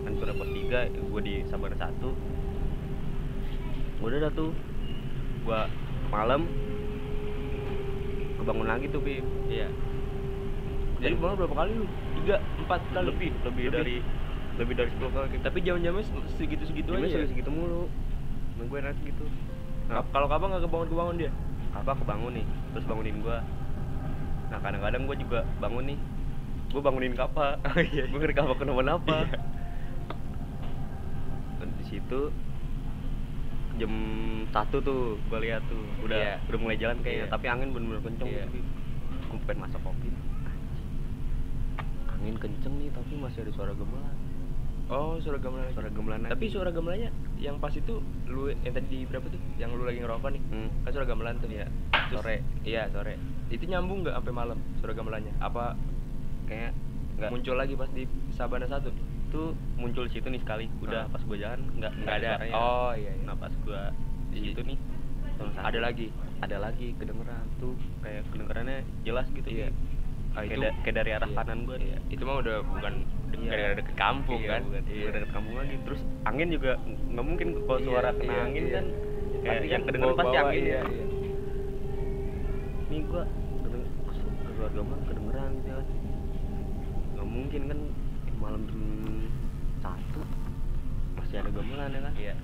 [0.04, 2.12] kan sudah pos 3 gua di Sabana satu
[3.98, 4.52] udah dah tuh
[5.42, 5.72] gua
[6.08, 6.44] malam
[8.38, 9.72] kebangun lagi tuh Bim Iya.
[10.98, 11.88] Jadi Dan- bangun berapa kali lu?
[12.28, 13.08] Tiga, empat kali.
[13.08, 13.96] lebih lebih dari
[14.60, 15.58] lebih dari 10 kali Tapi
[16.36, 17.24] segitu-segitu Jamnya aja.
[17.24, 17.28] ya?
[17.32, 17.88] segitu mulu
[18.54, 19.24] nah, gue naik gitu
[19.88, 21.32] nah Ka- Kalau kapan nggak kebangun-kebangun dia?
[21.70, 23.40] apa kebangun nih terus bangunin gua
[24.48, 25.98] nah kadang-kadang gua juga bangun nih
[26.68, 28.04] gua bangunin kapa Oh, iya.
[28.04, 29.40] gue ngeri kapa kenapa-napa Iya.
[31.58, 32.20] Dan di situ
[33.78, 33.94] jam
[34.50, 36.36] satu tuh gua lihat tuh udah Iya.
[36.44, 37.32] udah mulai jalan kayaknya Iya.
[37.32, 38.44] tapi angin bener-bener kenceng Iya.
[38.44, 38.60] tapi
[39.28, 40.10] gue pengen masak kopi.
[42.17, 44.17] Angin kenceng nih tapi masih ada suara gemelan
[44.88, 45.67] Oh, suara gamelan.
[45.67, 45.75] lagi.
[45.75, 46.19] suara gamelan.
[46.23, 49.36] Tapi suara gamelannya yang pas itu lu yang tadi di berapa tuh?
[49.58, 50.39] Yang lu lagi ngerokok nih.
[50.47, 50.69] Hmm.
[50.80, 51.51] Kan suara gamelan tuh.
[51.51, 51.67] Iya.
[52.08, 52.36] Terus- Sore.
[52.63, 53.19] Iya, sore.
[53.49, 55.36] Itu nyambung nggak sampai malam suara gamelannya?
[55.38, 55.75] Apa
[56.47, 56.71] kayak
[57.19, 58.88] nggak muncul lagi pas di Sabana satu?
[59.27, 59.41] itu
[59.75, 61.12] muncul situ nih sekali udah Ah.
[61.12, 62.32] pas gue jalan nggak Nggak ada.
[62.32, 62.53] suaranya.
[62.56, 63.23] Oh, iya, iya.
[63.27, 63.82] nah pas gue
[64.32, 64.77] di Di- situ nih
[65.60, 66.08] Ada lagi.
[66.39, 69.67] ada lagi kedengeran tuh kayak kedengerannya jelas gitu Iya.
[69.67, 69.75] Bib.
[70.38, 71.36] Ah, kayak, da- kayak dari arah iya.
[71.36, 71.97] kanan gue Iya.
[72.08, 72.93] Itu mah udah bukan
[73.34, 73.50] Iya.
[73.50, 74.62] gara-gara deket kampung Iya, kan?
[74.63, 78.41] bukan, bukan deket kampung lagi terus angin juga nggak mungkin kalau Iya, suara kena iya,
[78.43, 78.73] angin iya.
[78.73, 78.86] kan
[79.38, 81.06] kayak Pasti yang kan kedengeran pasti angin iya, ya iya.
[82.88, 83.23] nih gua
[83.60, 83.89] kedeng-
[84.47, 85.86] keluar gamelan kedengeran gitu kan
[87.10, 87.80] nggak mungkin kan
[88.38, 88.82] malam jam
[89.80, 90.21] satu
[91.15, 92.36] masih ada gamelan ya kan Iya.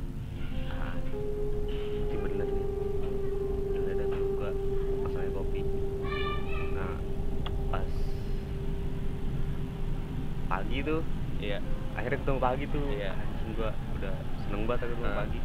[10.74, 11.06] Pagi tuh
[11.38, 11.62] Iya.
[11.94, 13.14] akhirnya ketemu pagi tuh Iya.
[13.54, 15.18] gua udah seneng banget ketemu Ah.
[15.22, 15.40] pagi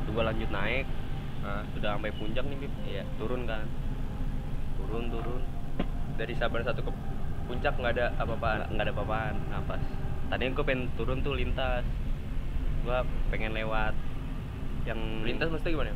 [0.00, 0.86] tuh gua lanjut naik
[1.38, 2.72] Ah, udah sampai puncak nih Bib.
[2.82, 3.04] Iya.
[3.14, 3.68] turun kan
[4.74, 5.42] turun turun
[6.16, 6.90] Dari Sabana satu ke
[7.44, 8.72] puncak nggak ada apa-apaan.
[8.72, 9.82] nggak ada apa-apaan nah pas
[10.26, 11.84] tadinya gue pengen turun tuh lintas
[12.82, 13.92] gua pengen lewat
[14.82, 15.92] yang Lintas mesti gimana?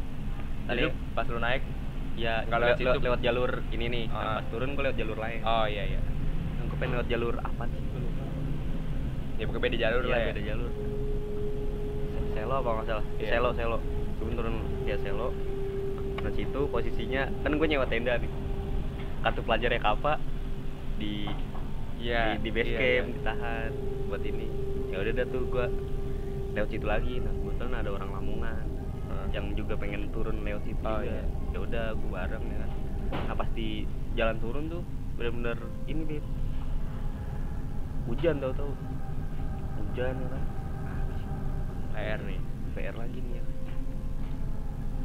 [0.69, 1.65] Tadi Jadi- pas lu naik.
[2.13, 5.65] ya le- lewat lewat jalur ini nih nah, pas turun gue lewat jalur lain Oh
[5.65, 6.01] iya iya.
[6.53, 7.81] nah, gue pengen lewat jalur apa sih
[9.43, 10.27] Ya pokoknya beda jalur Iya, lah ya.
[10.31, 10.71] beda jalur.
[10.71, 13.05] Se- selo apa nggak salah?
[13.19, 13.29] Iya.
[13.29, 13.79] selo selo.
[14.17, 14.55] Turun turun.
[14.85, 15.29] Ya selo.
[16.23, 18.31] Nah situ posisinya kan gue nyewa tenda nih.
[19.21, 20.23] Kartu pelajar ya kapa
[20.97, 21.27] di
[21.99, 22.39] Iya.
[22.39, 23.15] di, di base iya, camp iya.
[23.17, 23.71] ditahan
[24.07, 24.47] buat ini.
[24.91, 25.67] Ya udah dah tuh gua
[26.53, 27.15] lewat situ lagi.
[27.19, 28.65] Nah kebetulan ada orang Lamongan
[29.31, 31.09] yang juga pengen turun lewat situ Oh, juga.
[31.09, 31.23] iya.
[31.51, 32.71] ya udah gua bareng ya kan.
[33.27, 33.83] Nah pas di
[34.15, 34.83] jalan turun tuh
[35.15, 36.25] bener-bener ini beb.
[38.05, 38.71] Hujan tau tau
[39.93, 40.43] hujan ya kan
[41.93, 42.41] PR nih.
[42.73, 43.45] PR lagi nih ya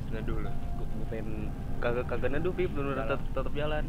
[0.07, 3.03] Neduh gua, gua pengen kagak kagak neduh bener-bener Jalan.
[3.05, 3.85] tetap tetap jalan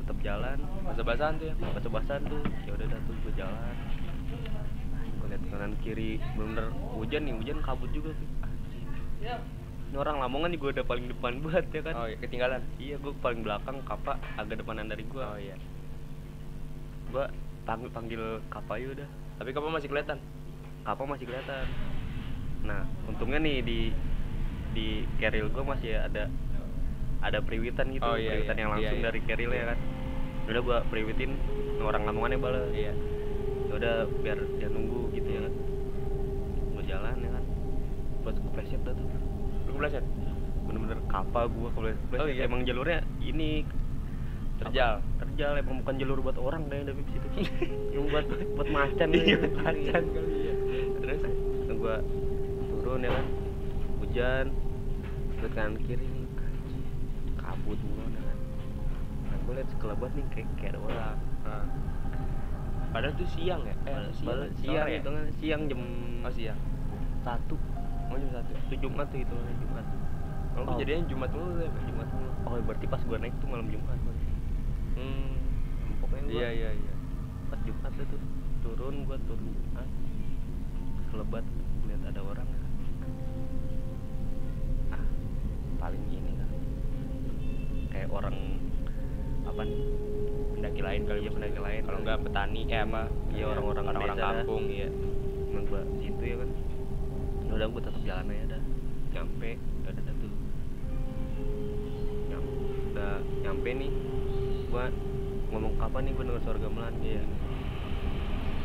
[0.00, 1.54] tetap jalan Basah-basahan tuh ya.
[1.54, 3.74] basah-basahan tuh ya udah dah tuh gue jalan
[5.00, 8.28] gue liat kanan kiri bener hujan nih hujan kabut juga sih
[9.20, 12.62] ini orang Lamongan juga udah paling depan banget ya kan Oh iya, ketinggalan.
[12.76, 15.54] iya gue paling belakang kapa agak depanan dari gue Oh iya.
[17.08, 17.24] gue
[17.62, 19.08] panggil panggil kapa ya udah
[19.40, 20.18] Tapi kamu masih kelihatan.
[20.80, 21.64] kapa masih kelihatan
[22.60, 23.80] nah untungnya nih di
[24.70, 26.24] di keril gue masih ada
[27.20, 28.60] ada periwitan gitu Oh, iya, periwitan iya.
[28.60, 29.06] yang langsung Iya, iya.
[29.06, 29.78] dari keril ya kan
[30.46, 31.30] udah gue periwitin
[31.78, 32.92] orang Lamongannya bala Iya.
[33.62, 35.52] ya udah biar dia nunggu gitu ya kan
[36.70, 37.44] gue jalan ya kan
[38.20, 39.04] terus gue pleset dah tuh
[39.62, 40.04] Lu kebelasan?
[40.64, 42.44] bener-bener kapal gue kalau Oh, iya.
[42.44, 43.68] emang jalurnya ini
[44.60, 44.92] Terjal.
[44.98, 45.18] apa?
[45.20, 47.28] terjal emang bukan jalur buat orang deh dari situ
[47.94, 49.74] yang buat buat macan Iya, macan
[50.06, 50.54] kali ya.
[50.98, 51.20] terus
[51.70, 51.96] gue
[52.74, 53.26] turun ya kan
[53.98, 54.46] hujan
[55.34, 56.26] terus kanan kiri nih
[57.36, 58.38] kabut mulu ya kan
[59.22, 61.64] nah gue liat sekelebat nih kayak kayak ada orang Ah.
[62.90, 63.70] Padahal tuh siang ya?
[63.70, 64.98] Eh, Padahal- siang, padahal sore siang ya?
[64.98, 65.80] itu kan siang jam
[66.20, 66.58] Oh siang.
[67.20, 67.56] satu
[68.04, 68.50] Oh jam satu.
[68.60, 69.86] itu Jumat tuh itu Jumat
[70.50, 70.74] Oh, Oh.
[70.74, 71.70] kejadiannya Jumat mulu ya?
[71.80, 72.28] Jumat mulu.
[72.42, 73.94] oh berarti pas gua naik tuh malam Jumat.
[74.96, 75.30] Hmm.
[76.02, 76.94] pokoknya gua Iya iya iya.
[77.50, 78.20] pas Jumat tuh
[78.62, 79.88] turun gua turun Jumat
[81.10, 81.44] selebat
[81.90, 82.60] lihat ada orang ya.
[84.94, 85.04] ah
[85.82, 86.50] paling ini kan
[87.90, 88.36] kayak orang
[89.46, 89.82] apa nih
[90.60, 91.82] Pendaki lain kali ya pendaki lain.
[91.88, 93.08] Kalau enggak petani eh apa?
[93.32, 94.92] Iya, orang-orang orang-orang kampung iya.
[95.48, 96.50] emang gua situ ya kan
[97.48, 98.62] ya udah gua tetap jalan aja dah
[99.10, 99.50] nyampe
[99.88, 100.00] ada
[102.90, 103.90] udah nyampe nih
[104.70, 104.86] gua
[105.50, 107.22] ngomong kapan nih gua denger suara gamelan iya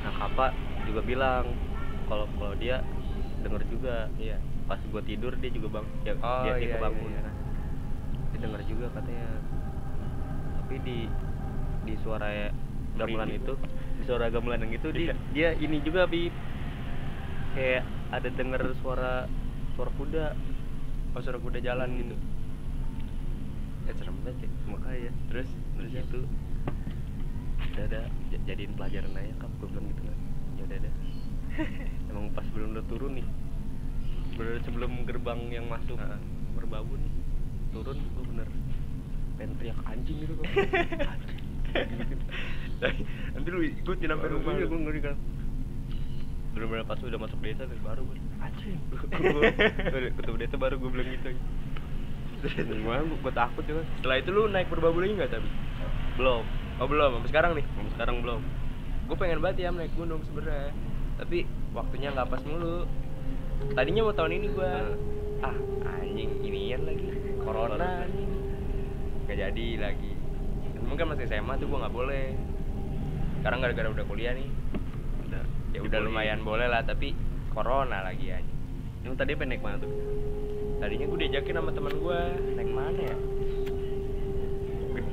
[0.01, 0.53] nah kapa
[0.85, 1.45] juga bilang
[2.05, 2.85] kalau kalau dia
[3.41, 4.37] denger juga Iya.
[4.65, 7.21] pas gua tidur dia juga bang dia, Oh, dia, dia iya, kebangun iya, iya.
[7.21, 7.33] kan.
[8.29, 9.29] dia denger juga katanya
[10.55, 10.97] tapi di
[11.85, 12.29] di suara
[12.95, 13.53] gamelan itu
[13.95, 15.15] di suara gamelan yang itu dia, Iya.
[15.29, 16.29] dia ini juga bi
[17.53, 19.25] kayak ada denger suara
[19.73, 20.25] suara kuda
[21.15, 21.99] Oh suara kuda jalan Hmm.
[22.01, 22.15] gitu.
[23.87, 24.49] Eh serem banget ya.
[24.67, 26.21] makanya Terus terus terus itu
[27.75, 28.01] udah ada
[28.47, 30.17] jadiin pelajaran aja kap gue bilang gitu kan.
[30.55, 30.91] Ya udah ada
[32.11, 33.27] emang pas belum udah turun nih.
[34.35, 36.19] Bener sebelum gerbang yang masuk Heeh.
[36.55, 37.11] merbabu nih
[37.75, 38.47] turun gue bener
[39.35, 40.47] pengen teriak anjing gitu kok
[43.35, 44.55] Nanti lu ikutin sampai rumah.
[44.55, 45.15] gue ngeri kan
[46.55, 48.79] bener-bener pas udah masuk desa tuh baru gue anjing.
[50.15, 51.29] Ketemu desa baru gue bilang gitu.
[52.45, 55.49] Gimana gue, gue takut juga Setelah itu lu naik berbabu lagi nggak tapi?
[56.15, 56.43] Belum.
[56.75, 57.65] Oh belum, sampai sekarang nih.
[57.75, 58.41] Sampai sekarang belum.
[59.05, 60.71] Gue pengen banget ya naik gunung sebenarnya.
[61.15, 62.83] tapi waktunya nggak pas mulu.
[63.71, 64.83] Tadinya mau tahun ini gua
[65.35, 65.51] Nah.
[65.51, 65.57] ah
[65.99, 67.07] anjing inian lagi
[67.39, 68.03] corona.
[69.23, 70.11] Nggak jadi lagi.
[70.83, 72.25] Mungkin masih SMA tuh gua nggak boleh.
[73.39, 74.49] Sekarang gara-gara udah kuliah nih.
[75.23, 75.43] Udah.
[75.71, 77.15] Ya udah lumayan boleh lah tapi
[77.55, 78.53] corona lagi aja.
[79.07, 79.91] Yang tadi pendek mana tuh?
[80.81, 82.19] Tadinya gue diajakin sama teman gue
[82.59, 83.17] naik mana ya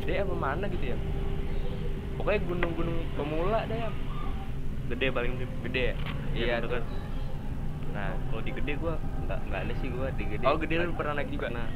[0.02, 0.98] gede apa mana gitu ya?
[2.18, 3.90] Pokoknya gunung-gunung pemula deh ya
[4.90, 5.94] gede paling gede.
[5.94, 5.96] Ya
[6.34, 6.84] iya bener tuh kan?
[7.92, 8.96] nah kalau di gede gua
[9.28, 10.44] nggak nggak ada sih gua di gede.
[10.48, 11.54] Oh gede lu pernah naik juga?
[11.54, 11.68] Pernah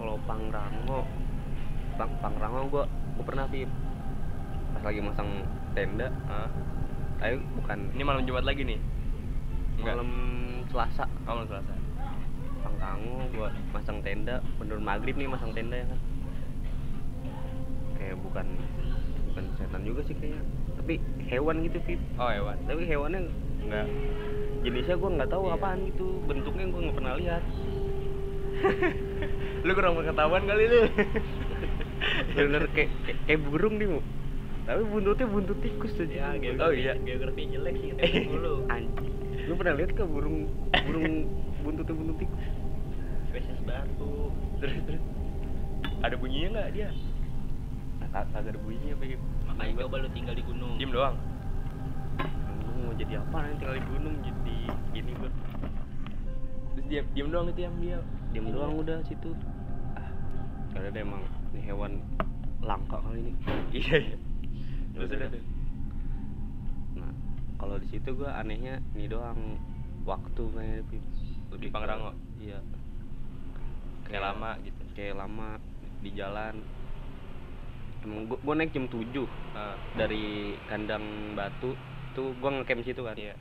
[0.00, 1.00] kalau pangrango
[2.00, 3.68] pang pangrango gua gua pernah sih
[4.70, 5.28] pas lagi masang
[5.76, 6.48] tenda Hah?
[7.20, 7.78] tapi bukan.
[7.92, 8.80] Ini malam jumat lagi nih?
[9.76, 10.00] Enggak.
[10.00, 10.10] malam
[10.72, 11.04] selasa.
[11.28, 11.74] Oh, malam selasa.
[12.64, 16.00] Pangrango gua masang tenda bener maghrib nih masang tenda ya kan
[18.00, 18.46] kayak bukan
[19.30, 20.42] bukan setan juga sih kayaknya.
[20.80, 20.94] Tapi
[21.28, 22.56] hewan gitu Pip oh hewan.
[22.64, 23.20] Tapi hewannya
[23.68, 23.86] nggak
[24.64, 25.54] jenisnya gua nggak tahu Iya.
[25.60, 26.06] apaan gitu.
[26.24, 27.42] Bentuknya gua nggak pernah lihat.
[29.66, 30.80] Lu kurang pengetahuan kali lu.
[32.36, 34.00] Bener kayak kayak, kayak burung nih mu.
[34.64, 36.96] Tapi buntutnya buntut tikus tuh Ya, oh iya.
[36.96, 37.90] geografi jelek sih
[38.32, 39.12] dulu anjing.
[39.48, 40.48] Lu pernah lihat ke burung
[40.88, 41.28] burung
[41.60, 42.44] buntutnya buntut tikus?
[43.28, 45.02] Spesies baru terus terus.
[46.00, 46.88] Ada bunyinya nggak dia
[48.10, 50.72] kagak ada bunyinya Pip makanya coba lu tinggal di gunung.
[50.76, 51.16] Diem doang.
[52.66, 54.56] Lu mau jadi apa nanti tinggal di gunung jadi
[54.90, 55.30] gini gua.
[56.74, 57.98] Terus dia diem doang itu yang dia
[58.30, 59.30] diam doang udah situ.
[59.94, 60.10] Ah
[60.70, 61.92] karena ada emang ini hewan
[62.60, 63.32] langka kali ini.
[63.78, 64.16] Iya iya.
[64.90, 65.30] Terus Udah,
[66.98, 67.12] nah
[67.56, 69.54] kalau di situ gua anehnya ini doang
[70.02, 71.02] waktu kayaknya Pip.
[71.50, 72.10] Di ke- Pangrango?
[72.38, 72.58] iya.
[74.06, 74.82] Kayak lama gitu.
[74.94, 75.48] Kayak lama
[76.00, 76.54] di jalan
[78.04, 81.76] emang gua, gua naik jam 7 Ah, dari kandang batu.
[82.16, 83.16] Tuh gua ngecamp situ kan.
[83.16, 83.34] Iya.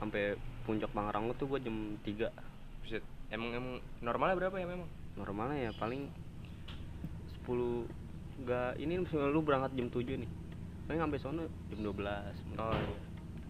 [0.00, 0.34] Sampai
[0.64, 2.30] puncak Pangrango tuh gua jam 3
[2.80, 3.04] Buset.
[3.30, 4.88] emang emang normalnya berapa ya memang?
[5.14, 6.10] Normalnya ya paling
[7.46, 7.86] 10
[8.40, 10.30] enggak ini misalnya lu berangkat jam 7 nih.
[10.88, 12.98] Paling sampai sono jam 12 oh iya.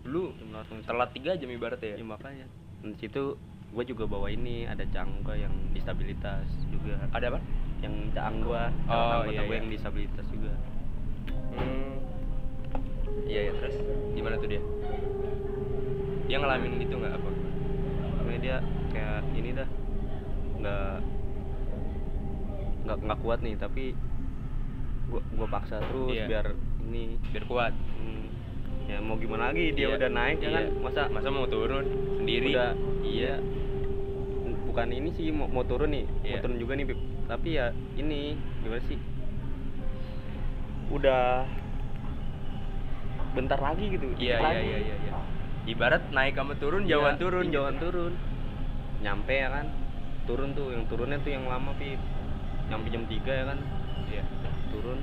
[0.08, 1.96] Lu jam langsung telat tiga jam ibaratnya ya?
[2.00, 2.46] Ya makanya.
[2.80, 3.36] Dan di situ
[3.70, 6.98] gue juga bawa ini ada cangga yang disabilitas juga.
[7.14, 7.40] Ada apa
[7.80, 9.58] yang caang gua Oh, anggota iya, gua iya.
[9.58, 10.52] yang disabilitas juga
[11.54, 11.94] hmm.
[13.24, 13.76] iya ya terus
[14.12, 14.62] gimana tuh dia
[16.26, 17.30] dia ngalamin itu nggak apa
[18.12, 18.56] Pokoknya dia
[18.90, 19.68] kayak ini dah
[20.56, 20.94] nggak
[22.82, 23.84] nggak nggak kuat nih tapi
[25.06, 26.26] gua gua paksa terus Iya.
[26.26, 26.46] biar
[26.82, 28.24] ini biar kuat hmm,
[28.86, 30.50] ya mau gimana lagi dia Iya, udah naik ya iya.
[30.52, 31.84] kan masa masa mau turun
[32.16, 33.34] sendiri udah iya
[34.62, 36.38] bukan ini sih mau, mau turun nih mau Iya.
[36.40, 37.00] turun juga nih Pip.
[37.30, 38.98] Tapi ya ini gimana sih?
[40.90, 41.46] Udah
[43.30, 44.64] bentar lagi gitu iya iya lagi.
[44.66, 45.12] iya iya iya.
[45.70, 47.44] Ibarat naik sama turun jauhan Iya, turun.
[47.54, 48.12] jauhan turun.
[49.00, 49.66] Nyampe ya kan?
[50.26, 52.00] Turun tuh yang turunnya tuh yang lama Pip.
[52.66, 53.58] Nyampe jam 3 ya kan?
[54.10, 54.24] Iya.
[54.74, 54.98] Turun.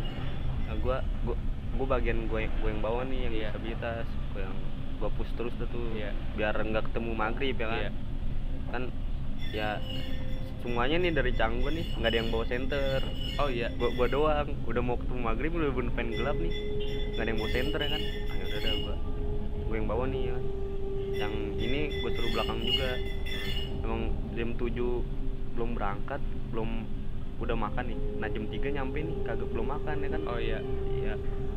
[0.67, 1.35] Nah, gua gua
[1.79, 3.49] gua bagian gua yang gua yang bawah nih yang Iya.
[3.55, 4.07] disabilitas.
[4.35, 4.55] Gua yang
[4.99, 6.11] gua push terus tuh Iya.
[6.35, 7.79] biar enggak ketemu maghrib ya kan?
[7.79, 7.91] Iya.
[8.67, 8.83] kan
[9.55, 9.69] ya
[10.67, 12.99] semuanya nih dari Canggu nih nggak ada yang bawa senter.
[13.39, 13.71] Oh iya.
[13.79, 14.51] Gua gua doang.
[14.67, 16.53] Udah mau ketemu maghrib udah bener pengen gelap nih.
[17.15, 18.01] Nggak ada yang bawa senter ya kan?
[18.03, 18.95] Ayo udah dah gua
[19.63, 20.37] gua yang bawa nih ya
[21.17, 22.89] yang ini gua suruh belakang juga.
[23.79, 24.01] Emang
[24.35, 26.69] jam 7 belum berangkat belum
[27.39, 27.99] udah makan nih.
[28.19, 30.21] Nah jam 3 nyampe nih kagak belum makan ya kan?
[30.27, 30.59] Oh iya.
[30.99, 31.13] Iya.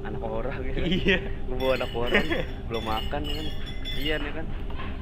[0.06, 0.82] Anak orang ya kan?
[0.86, 1.18] iya.
[1.50, 2.26] Gua bawa anak orang
[2.70, 3.46] belum makan ya kan?
[3.90, 4.46] Kasian ya kan?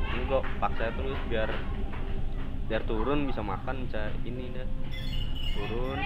[0.09, 1.53] Ini gua paksa terus biar
[2.68, 4.68] biar turun bisa makan bisa ini dah
[5.57, 5.98] turun.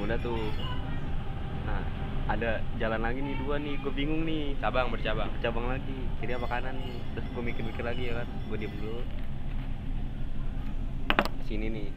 [0.00, 0.40] Udah tuh.
[1.64, 1.80] Nah
[2.24, 3.76] ada jalan lagi nih dua nih.
[3.78, 4.56] Gue bingung nih.
[4.58, 5.28] Cabang bercabang.
[5.38, 5.96] Cabang lagi.
[6.18, 6.98] Kiri apa kanan nih?
[7.12, 8.28] Terus gue mikir-mikir lagi ya kan.
[8.48, 9.00] Gue diem dulu.
[11.44, 11.88] Sini nih.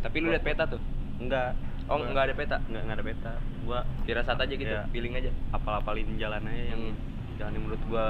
[0.00, 0.80] Tapi lu lihat peta tuh?
[1.18, 1.58] Enggak.
[1.84, 2.56] Oh Gua- nggak ada peta?
[2.70, 3.32] Enggak enggak ada peta.
[3.64, 4.72] Gua firasat aja gitu?
[4.72, 4.84] Iya.
[4.88, 5.30] feeling aja?
[5.50, 6.96] Apal-apalin jalan aja yang Hmm.
[7.36, 8.04] jalan yang menurut gua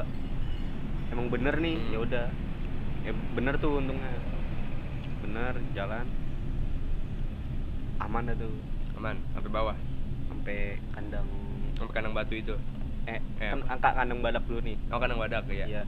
[1.11, 1.75] emang bener nih.
[1.75, 1.91] Hmm.
[1.91, 2.27] ya udah
[3.05, 4.13] ya bener tuh untungnya.
[5.23, 6.07] Bener jalan.
[8.01, 8.53] Aman dah tuh.
[8.99, 9.77] Aman sampai bawah.
[10.29, 11.27] Sampai kandang.
[11.77, 12.55] Sampai kandang batu itu.
[13.05, 14.77] Eh, Eh, kan angka kandang badak dulu nih.
[14.89, 15.83] Oh kandang badak ya Iya.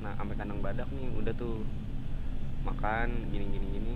[0.00, 1.60] nah sampai kandang badak nih udah tuh
[2.62, 3.92] makan gini gini gini.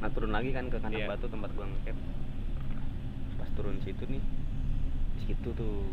[0.00, 1.12] Nah turun lagi kan ke kandang Iya.
[1.12, 2.00] batu tempat gua ngecamp.
[3.36, 4.22] Pas turun situ nih
[5.14, 5.84] di situ tuh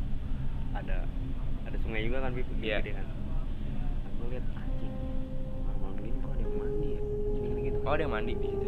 [0.72, 1.04] ada
[1.67, 2.80] ada sungai juga kan Bip, Iya.
[2.80, 3.06] gede kan.
[3.06, 4.46] Nah, gua lihat
[6.53, 7.01] mandi ya
[7.37, 8.67] gini gitu oh ada yang mandi di situ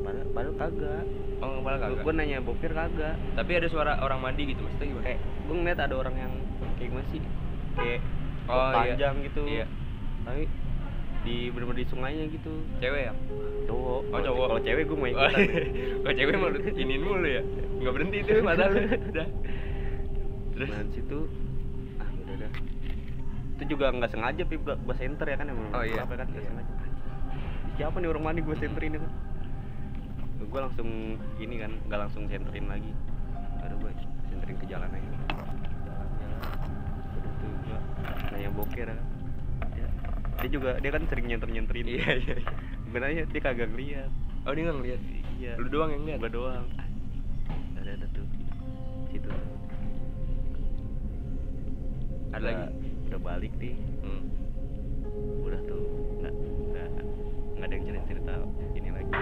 [0.00, 1.02] padahal, padahal kagak
[1.36, 4.86] oh kepala gua, kagak gua nanya bokir kagak tapi ada suara orang mandi gitu maksudnya
[4.88, 6.32] gimana kayak gua ngeliat ada orang yang
[6.74, 7.20] kayak gimana sih
[7.74, 8.00] kayak
[8.44, 8.92] Oh, iya.
[8.92, 9.66] panjang gitu Iya.
[10.20, 10.44] tapi
[11.24, 13.12] di bener-bener di sungainya gitu Cewek ya?
[13.64, 14.46] cowok Oh, cowok.
[14.46, 15.40] kalau cewek gue mau Oh, ikutan
[15.96, 17.40] Kalau cewek mau lu iniin mulu ya?
[17.80, 18.84] Nggak berhenti tuh mata lu.
[18.84, 19.28] Udah.
[20.52, 20.68] Terus?
[20.68, 21.18] nah situ
[21.96, 22.50] ah udah udah
[23.54, 26.04] itu juga nggak sengaja pip gua center ya kan emang Oh, iya.
[26.04, 26.50] apa kan nggak Iya.
[26.52, 26.72] sengaja
[27.74, 29.12] siapa nih orang mana gue centerin ya kan
[30.44, 32.92] gue langsung ini kan nggak langsung centerin lagi.
[33.58, 33.90] Ada gue
[34.30, 35.10] centerin ke jalan aja.
[37.10, 37.78] Jalan tuh gue
[38.30, 38.94] nanya boker ya.
[38.94, 38.98] Kan
[39.74, 39.88] Ya,
[40.46, 42.36] dia juga dia kan sering nyenter nyenterin Iya, iya.
[42.38, 42.52] iya.
[42.86, 44.10] sebenarnya dia kagak ngeliat.
[44.46, 45.00] Oh, dia nggak ngeliat.
[45.42, 45.52] iya.
[45.58, 46.18] Lu doang yang lihat.
[46.22, 46.66] gua doang.
[47.80, 48.26] Ada ada tuh.
[49.10, 49.48] Situ tuh.
[52.30, 52.66] Ada lagi.
[53.10, 53.93] udah balik nih
[58.04, 58.34] cerita
[58.72, 59.12] ini lagi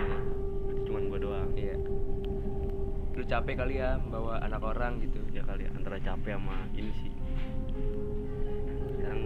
[0.85, 1.77] cuman gua doang Iya.
[3.13, 5.21] Lu capek kali ya bawa anak orang gitu.
[5.31, 7.13] ya kali antara capek sama ini sih
[8.93, 9.21] sekarang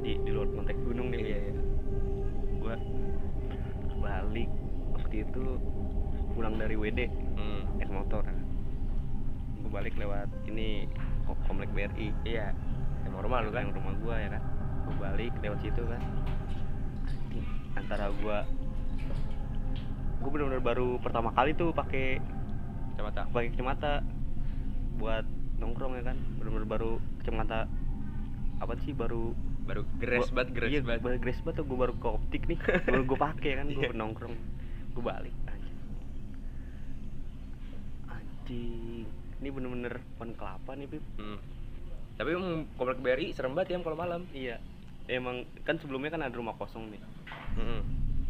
[0.00, 1.62] di di luar konteks gunung nih Iya, iya.
[2.58, 2.74] gua
[3.98, 4.50] balik
[4.92, 5.44] waktu itu
[6.32, 7.00] pulang dari WD
[7.34, 7.62] Hmm.
[7.76, 8.22] naik motor
[9.58, 10.86] gua balik lewat ini
[11.24, 12.52] Ko- komplek BRI Iya.
[12.98, 13.64] Ya, normal lu kan.
[13.64, 14.42] yang rumah gua ya kan
[14.86, 16.00] gua balik lewat situ kan
[17.78, 18.42] antara gua
[20.18, 22.18] gua bener-bener baru pertama kali tuh pakai
[22.92, 23.30] Kacamata.
[23.30, 23.92] pakai kacamata
[24.96, 25.22] buat
[25.56, 27.70] nongkrong ya kan bener-bener baru kacamata
[28.58, 31.00] apa sih baru Baru gres banget, gres iya, banget.
[31.02, 33.94] baru gres banget tuh gua baru ke optik nih baru gua pakai kan gua Iya.
[33.94, 34.34] nongkrong
[34.92, 35.76] gua balik anjing
[38.08, 39.04] anjing
[39.38, 41.38] ini bener-bener pohon kelapa nih Pip Hmm.
[42.16, 44.26] Tapi emang komplek BRI serem banget ya kalau malam.
[44.32, 44.58] iya
[45.06, 46.98] emang kan sebelumnya kan ada rumah kosong nih
[47.58, 47.82] Hmm.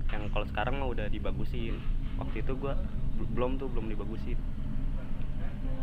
[0.08, 1.76] yang kalau sekarang mah udah dibagusin
[2.16, 2.72] waktu itu gua
[3.14, 4.40] bel- belum tuh belum dibagusin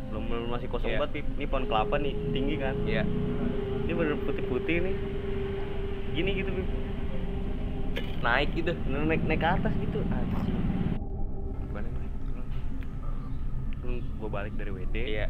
[0.10, 1.00] belum belum masih kosong Iya.
[1.00, 3.04] banget ini pohon kelapa nih tinggi kan Iya.
[3.86, 4.96] ini bener putih-putih nih
[6.12, 6.68] gini gitu Pip.
[8.18, 8.72] Naik gitu.
[8.88, 10.26] naik naik ke atas gitu nih?
[13.78, 15.28] Terus gua balik dari WD Iya.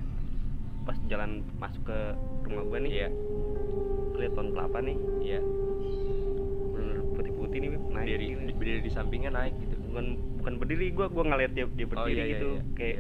[0.86, 2.00] pas jalan masuk ke
[2.46, 3.10] rumah gua nih Iya.
[4.16, 5.42] lihat pohon kelapa nih Iya.
[7.58, 7.74] Pip.
[7.86, 8.52] naik Berdiri, gini.
[8.54, 9.76] berdiri di sampingnya naik gitu.
[9.86, 10.06] bukan
[10.38, 12.62] bukan berdiri gua gua ngeliat dia dia Oh, berdiri iya, iya, gitu iya.
[12.74, 12.98] kayak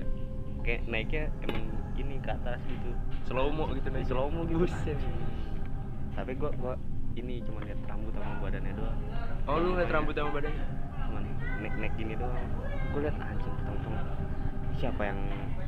[0.61, 1.61] kayak naiknya emang
[1.95, 2.89] ini ke atas gitu
[3.25, 4.05] Slow mo gitu naik.
[4.05, 4.97] slow mo gitu Buset.
[6.13, 6.73] tapi gua gua
[7.13, 8.99] ini cuma lihat rambut sama badannya doang
[9.45, 10.65] Oh, lu ngeliat rambut sama badannya?
[10.97, 11.23] cuman
[11.57, 12.35] nek nek gini doang
[12.89, 13.79] gua lihat anjing tong
[14.73, 15.19] siapa yang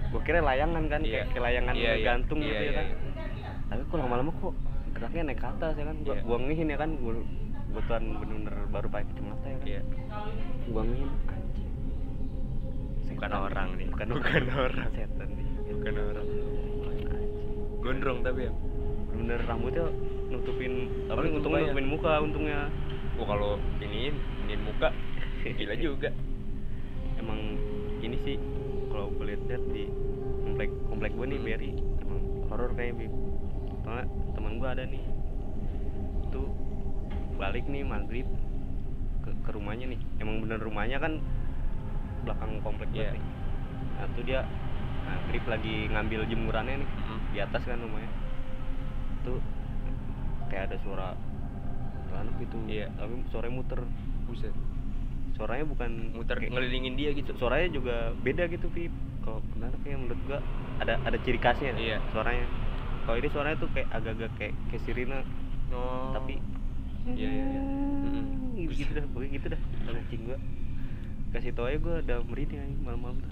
[0.10, 1.12] gua kira layangan kan Iya.
[1.13, 2.06] kayak, kayak layangan Iya, iya.
[2.06, 3.52] gantung Iya, gitu ya iya, kan iya.
[3.67, 4.54] tapi kok lama-lama kok
[4.93, 6.23] geraknya naik ke atas ya kan gua Iya.
[6.23, 7.13] gua ngihin ya kan gua
[7.68, 9.82] gua tuan bener-bener baru pakai kacamata ya kan Iya.
[10.68, 11.72] gua ngihin anjing
[13.08, 13.88] Bukan orang nih.
[13.90, 14.88] bukan, Bukan orang.
[14.92, 16.28] setan nih Bukan orang.
[17.78, 18.54] Gondrong tapi ya.
[19.10, 19.90] bener rambutnya
[20.30, 20.74] nutupin
[21.08, 22.60] apa Oh, untungnya nutupin muka untungnya
[23.18, 24.94] Oh, kalau iniin, iniin muka
[25.42, 26.12] gila juga.
[27.18, 27.58] emang
[27.98, 28.38] ini sih
[28.88, 29.90] kalau gue lihat di
[30.44, 31.48] komplek komplek gue nih Hmm.
[31.50, 33.14] BRI emang horor kayak Bib
[34.36, 35.02] teman gue ada nih
[37.38, 38.28] balik nih maghrib
[39.21, 41.21] ke, ke rumahnya nih emang bener rumahnya kan
[42.21, 43.13] belakang komplek gue Iya.
[43.13, 43.23] nih
[43.95, 44.41] nah tuh dia
[45.04, 47.19] maghrib lagi ngambil jemurannya nih Mm.
[47.32, 48.12] di atas kan rumahnya
[49.23, 49.39] tuh
[50.47, 51.08] kayak ada suara
[52.10, 52.89] anak gitu Iya.
[52.91, 53.80] tapi suaranya muter
[54.26, 54.52] Buset.
[55.34, 57.30] suaranya bukan Muter kayak- ngelilingin dia gitu.
[57.38, 58.89] suaranya juga beda gitu Pip
[59.21, 60.39] kalau kenapa kayak menurut gua
[60.80, 62.02] ada ada ciri khasnya Iya.
[62.10, 62.43] suaranya
[63.04, 65.19] kalau ini suaranya tuh kayak agak-agak kayak kayak sirine
[65.67, 66.10] Oh.
[66.12, 66.41] tapi
[67.08, 67.62] Iya, iya, iya.
[68.58, 70.38] Gitu, gitu dah pokoknya gitu dah anjing gua
[71.30, 73.32] kasih tau aja gua udah merinding anjing malam-malam tuh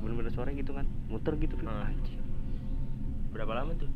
[0.00, 1.84] bener-bener suaranya gitu kan muter gitu Pip Hmm.
[1.86, 2.18] anjing
[3.30, 3.90] berapa lama tuh?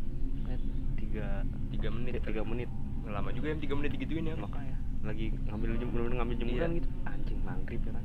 [0.44, 0.60] Kayak
[0.94, 1.26] tiga
[1.72, 2.12] Tiga menit.
[2.22, 2.70] tiga menit
[3.04, 4.36] Lama juga ya tiga menit digituin ya.
[4.36, 6.78] makanya lagi ngambil jem bener-bener ngambil jemuran Iya.
[6.78, 8.04] gitu anjing maghrib ya kan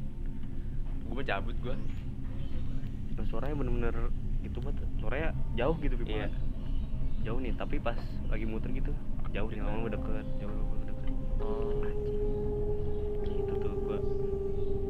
[1.00, 1.76] Gue mau cabut gua.
[3.12, 3.96] Nah, suaranya bener-bener
[4.40, 6.28] gitu banget suaranya jauh gitu Pip Iya.
[7.22, 8.92] jauh nih tapi pas lagi muter gitu
[9.30, 11.08] jauh nih lama udah deket jauh lama deket
[11.40, 11.72] Oh.
[13.24, 13.98] gitu tuh gua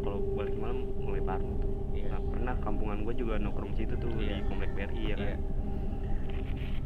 [0.02, 2.08] kalau balik malam mulai parno tuh Iya.
[2.10, 4.40] nah, pernah kampungan gua juga nongkrong situ tuh Iya.
[4.40, 5.38] di komplek BRI ya kan Iya.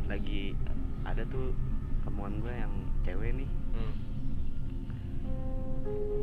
[0.06, 0.41] lagi
[1.04, 1.56] ada tuh
[2.04, 3.93] kampungan gua yang cewek nih Hmm.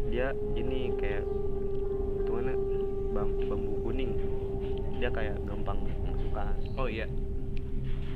[0.07, 1.25] dia ini kayak
[2.19, 2.53] itu mana
[3.11, 4.13] bam, bambu kuning
[4.97, 7.07] dia kayak gampang masukan Oh iya.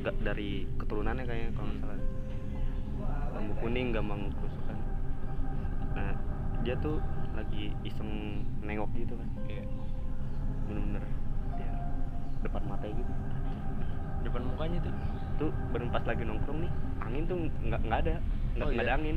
[0.02, 2.00] nggak dari keturunannya kayaknya kalau nggak salah
[3.34, 4.76] bambu kuning gampang kerusukan
[5.92, 6.10] nah
[6.60, 6.96] dia tuh
[7.32, 8.10] lagi iseng
[8.60, 9.64] nengok gitu kan Iya.
[10.64, 11.02] bener-bener
[11.54, 11.70] dia
[12.40, 13.12] depan mata gitu
[14.24, 14.92] Depan mukanya tuh.
[15.36, 18.14] tuh baru pas lagi nongkrong nih angin tuh nggak nggak ada
[18.54, 18.80] nggak Oh, iya?
[18.80, 19.16] ada angin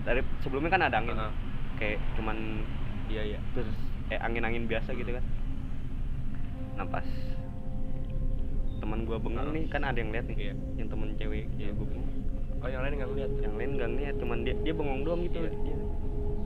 [0.00, 1.32] dari sebelumnya kan ada angin Heeh.
[1.76, 2.36] kayak cuman
[3.06, 3.68] iya iya terus
[4.06, 5.24] kayak angin-angin biasa gitu kan
[6.72, 7.04] nah pas
[8.80, 10.54] teman gua bengong nih kan ada yang lihat nih Iya.
[10.78, 11.74] yang temen cewek Iya.
[11.74, 12.09] gua bengong
[12.60, 13.30] oh yang lain nggak ngeliat?
[13.40, 15.36] Yang lain nggak ngeliat cuman dia dia bengong doang gitu.
[15.40, 15.50] Iya.
[15.64, 15.76] dia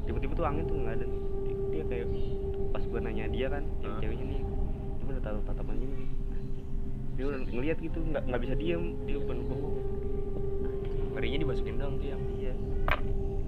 [0.05, 1.07] tiba-tiba tuh angin tuh nggak ada.
[1.45, 2.07] Dia, dia kayak
[2.71, 4.03] pas gua nanya dia kan yang Heeh.
[4.03, 4.41] ceweknya nih
[4.99, 6.09] cuma udah tatap tatapan gini nih.
[7.15, 8.83] dia udah ngeliat gitu nggak nggak bisa diem.
[9.07, 9.77] Dia bener bengong.
[11.15, 12.53] Ngerinya dimasukin dong tuh yang iya.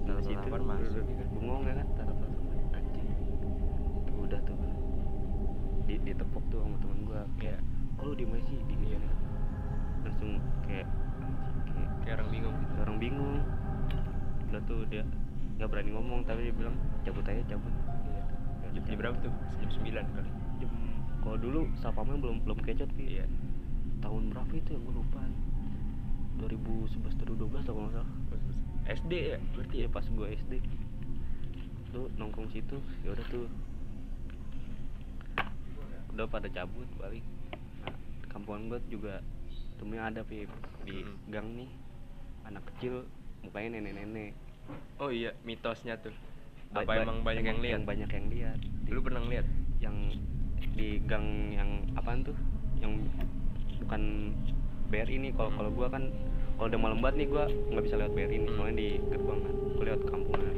[0.07, 1.03] Nah Tatap situ tatapan masuk,
[1.35, 2.57] bengong ya kan tatap tatapan.
[2.73, 3.07] Anjing.
[4.07, 4.55] Tuh udah tuh.
[5.83, 7.21] Di ditepuk tuh sama temen gua.
[7.39, 7.57] Iya.
[7.97, 8.59] oh lu diem aja sih?
[8.61, 8.99] Di Iya.
[10.05, 10.31] langsung
[10.63, 10.87] kayak
[12.07, 12.55] kayak orang bingung.
[12.55, 13.37] Gitu kayak orang bingung.
[14.47, 15.03] Udah tuh dia
[15.59, 17.73] nggak berani ngomong tapi dia bilang cabut aja cabut.
[18.07, 18.23] Iya.
[18.71, 19.33] Jam, jam berapa tuh?
[19.59, 20.31] Jam sembilan kali.
[20.63, 20.71] Jam
[21.19, 23.19] kalau dulu sapamnya belum belum kecot Pi.
[23.19, 23.27] iya.
[23.99, 24.79] Tahun berapa itu ya?
[24.79, 25.19] Gue lupa.
[26.37, 28.11] 2011 2012 atau nggak salah.
[28.87, 29.87] SD ya berarti ya?
[29.91, 30.53] Pas gue SD.
[31.91, 32.79] Tuh nongkrong situ.
[33.03, 33.51] Ya udah tuh.
[36.15, 37.25] Udah pada cabut balik.
[38.31, 39.19] Kampungan gue juga
[39.81, 40.49] temennya ada Pip
[40.87, 41.29] di Mm-mm.
[41.29, 41.69] gang nih
[42.47, 43.03] anak kecil
[43.43, 44.31] mukanya nenek-nenek.
[44.97, 46.11] Oh iya mitosnya tuh.
[46.71, 47.79] Ba- apa ba- emang banyak yang lihat.
[47.83, 48.57] banyak yang lihat.
[48.59, 49.47] Di- lu pernah ngeliat?
[49.79, 49.95] Yang
[50.75, 52.35] di gang yang apaan tuh?
[52.79, 53.07] Yang
[53.83, 54.01] bukan
[54.87, 56.11] BRI ini kalau kalau gua kan
[56.57, 58.47] kalau udah malam banget nih gua nggak bisa lewat BRI nih.
[58.47, 58.55] Hmm.
[58.55, 60.53] soalnya di gerbang kan gua lewat kampungan.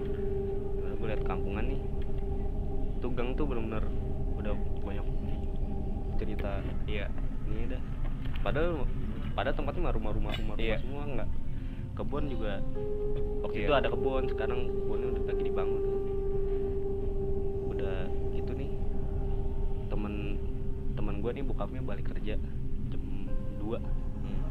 [0.98, 1.82] Gua lewat kampungan nih.
[3.00, 3.84] Tuh gang tuh bener-bener
[4.36, 5.06] udah banyak
[6.18, 6.52] cerita.
[6.86, 7.06] Iya.
[7.46, 7.82] Ini dah.
[8.40, 8.84] Padahal
[9.34, 10.78] pada tempatnya mah rumah-rumah rumah Iya.
[10.82, 11.30] semua nggak
[12.00, 12.64] kebun juga
[13.41, 13.66] waktu Iya.
[13.66, 15.84] itu ada kebun sekarang kebunnya udah lagi dibangun
[17.70, 17.97] udah
[18.32, 18.72] gitu nih
[19.88, 20.14] temen
[20.93, 22.36] temen gue nih bokapnya balik kerja
[22.89, 23.04] jam
[23.60, 23.80] 2
[24.20, 24.41] Hmm.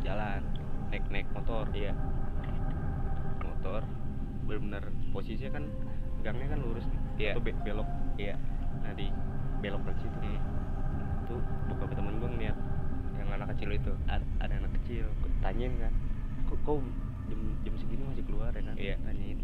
[0.00, 0.42] jalan
[0.88, 1.92] naik naik motor iya
[3.40, 3.82] motor
[4.44, 5.64] bener-bener posisinya kan
[6.20, 7.32] gangnya kan lurus nih Iya.
[7.34, 8.34] Tuh be- belok iya
[8.78, 9.10] nah di
[9.58, 10.40] belok dari situ Hmm.
[11.26, 12.56] tuh bokap temen gue ngeliat
[13.14, 15.04] yang anak kecil itu ada, ada anak kecil
[15.40, 15.92] tanyain kan
[16.48, 16.78] kok kau
[17.28, 18.74] jam jam segini masih keluar ya kan?
[18.74, 18.94] Iya.
[19.04, 19.38] tanyain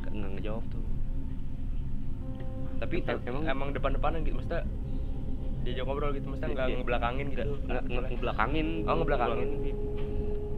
[0.00, 0.84] Ke- nggak ngejawab tuh.
[2.74, 4.64] Tapi Em- em- emang- emang depan-depanan gitu maksudnya
[5.64, 7.42] diajak ngobrol gitu maksudnya nggak Dia- ngebelakangin gitu.
[7.64, 8.68] Nggak ngebelakangin.
[8.84, 9.50] Oh, ngebelakangin.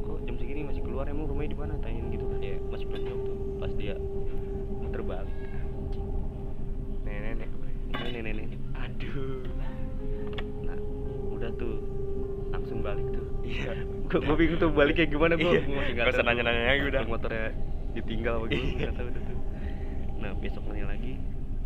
[0.02, 1.72] Kok jam segini masih keluar emang rumahnya di mana?
[1.78, 2.38] Tanyain gitu kan.
[2.38, 2.56] Iya.
[2.66, 3.94] masih belum jawab tuh pas dia
[4.78, 5.34] muter balik.
[7.02, 7.50] Nenek-nenek
[7.94, 9.42] nenek nenek aduh.
[10.62, 10.78] Nah
[11.32, 11.74] udah tuh
[12.86, 13.72] balik tuh iya
[14.06, 15.60] gue gue bingung tuh baliknya gimana gue Iya.
[15.60, 17.02] masih Nggak usah nanya-nanya lagi udah.
[17.04, 17.46] motornya
[17.92, 18.60] ditinggal Iya.
[18.78, 19.38] nggak tahu udah tuh
[20.16, 21.12] nah besoknya lagi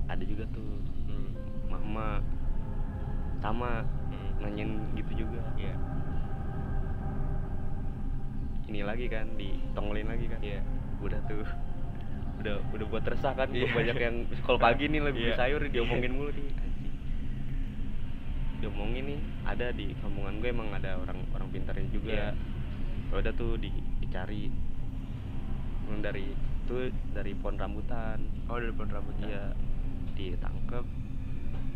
[0.06, 0.70] ada juga tuh
[1.06, 1.30] hmm.
[1.66, 2.08] mama
[3.38, 4.30] sama Hmm.
[4.40, 5.76] nanyain gitu juga iya
[8.66, 10.60] ini lagi kan ditongolin lagi kan iya
[11.00, 11.42] udah tuh
[12.40, 13.68] udah udah buat resah kan Iya.
[13.68, 15.36] banyak yang kalau pagi nih beli Iya.
[15.36, 16.48] sayur diomongin mulu nih.
[18.60, 22.12] Diomongin nih ada di kampungan gue emang ada orang orang pintarnya juga.
[22.12, 22.28] Iya.
[23.08, 24.52] Ya udah tuh di, dicari.
[25.82, 26.30] Emang dari
[26.64, 28.20] tuh dari pohon rambutan.
[28.46, 29.50] Oh dari pohon rambut dia
[30.12, 30.84] ditangkep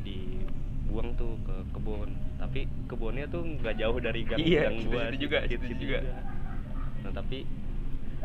[0.04, 2.10] dibuang tuh ke kebun.
[2.36, 5.82] Tapi kebunnya tuh nggak jauh dari gang Iya, gang gua situ juga, situ- situ situ
[5.88, 6.00] juga.
[7.00, 7.44] nah tapi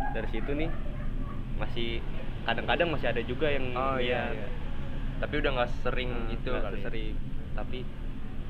[0.10, 0.70] dari situ nih
[1.58, 2.00] masih
[2.42, 4.48] kadang-kadang masih ada juga yang oh iya, iya.
[5.20, 6.76] Tapi udah nggak sering Hmm, itu nggak kali.
[6.76, 6.84] ya.
[6.86, 7.16] sering
[7.52, 7.80] tapi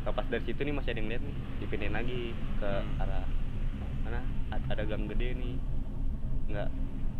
[0.09, 2.19] nah, pas dari situ nih masih ada yang lihat nih dipindahin lagi
[2.57, 3.01] ke Hmm.
[3.05, 3.25] arah
[4.01, 5.53] mana ada gang gede nih
[6.49, 6.69] nggak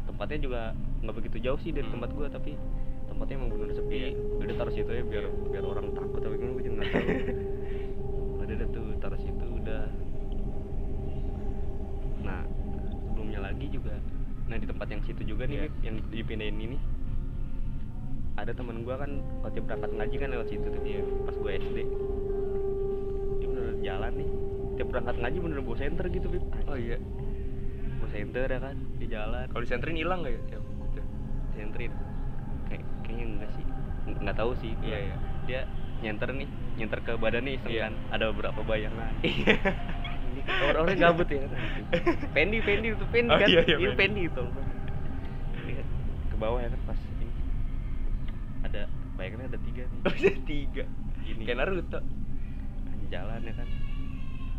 [0.10, 0.62] tempatnya juga
[1.06, 1.94] nggak begitu jauh sih dari Hmm.
[1.94, 2.58] tempat gua tapi
[3.06, 4.10] tempatnya emang bener sepi Iya.
[4.42, 5.50] udah taruh situ ya biar Iya.
[5.54, 7.08] biar orang takut tapi gimana gue juga nggak tahu
[8.42, 9.84] udah deh tuh taruh situ udah
[12.20, 12.42] nah
[13.06, 13.94] sebelumnya lagi juga
[14.50, 15.70] nah di tempat yang situ juga nih.
[15.70, 16.78] Bib, yang dipindahin ini
[18.34, 19.14] ada temen gua kan
[19.46, 21.06] waktu berangkat ngaji kan lewat situ tuh Iya.
[21.22, 21.86] pas gua SD dia
[23.90, 24.30] jalan nih.
[24.76, 26.98] Tiap berangkat ngaji bener bawa senter gitu Bib oh iya.
[27.98, 29.46] Bawa senter ya kan di jalan.
[29.48, 30.62] Kalau disentrin hilang nggak ya gitu.
[31.52, 31.92] senterin
[32.70, 33.66] kayak kayaknya enggak sih.
[34.06, 34.72] Ng- nggak tahu sih.
[34.80, 35.16] Iya, iya.
[35.44, 35.62] dia
[36.00, 37.82] nyenter nih nyenter ke badan nih iseng Iya.
[37.84, 37.94] kan.
[38.14, 39.12] Ada beberapa bayangan.
[39.26, 39.56] Iya.
[40.30, 41.42] Ini orang-orang gabut ya.
[42.32, 43.50] Pendi Pendi itu Pendi Oh, kan.
[43.50, 43.98] iya, iya, ini Pendi.
[43.98, 44.44] Pendi itu.
[46.30, 47.28] Ke bawah ya kan pas ini.
[48.62, 48.82] Ada
[49.18, 50.00] bayangannya ada tiga nih.
[50.06, 50.84] Ada tiga.
[51.20, 51.44] Gini.
[51.44, 52.00] kayak Naruto.
[53.10, 53.68] Jalan ya kan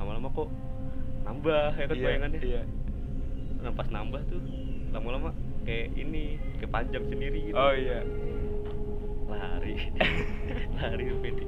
[0.00, 0.48] lama-lama kok
[1.22, 2.40] nambah ya kan Iya, bayangannya.
[2.40, 2.62] iya.
[3.60, 4.40] Nah pas nambah tuh
[4.90, 5.30] lama-lama
[5.62, 6.22] kayak ini
[6.56, 7.54] kayak panjang sendiri gitu.
[7.54, 8.00] Oh iya.
[9.26, 9.76] Lari.
[10.76, 11.38] Lari PD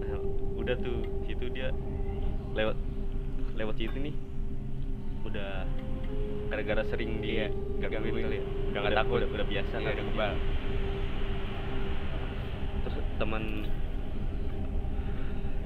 [0.00, 0.20] nah,
[0.56, 1.70] udah tuh situ dia
[2.50, 2.76] lewat
[3.54, 4.14] lewat situ nih
[5.22, 5.64] udah
[6.48, 8.44] gara-gara sering di Iya, gangguin kali ya.
[8.66, 9.16] Udah nggak takut.
[9.20, 10.32] udah, udah biasa Iya, kan udah kebal.
[12.80, 13.44] terus teman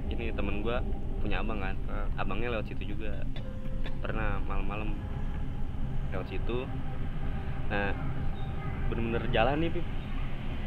[0.08, 0.82] ini temen gua
[1.22, 2.06] punya abang kan Ah.
[2.18, 3.22] abangnya lewat situ juga
[3.98, 4.92] pernah malam-malam
[6.10, 6.66] lewat situ
[7.68, 7.94] nah
[8.86, 9.86] bener-bener jalan nih Pip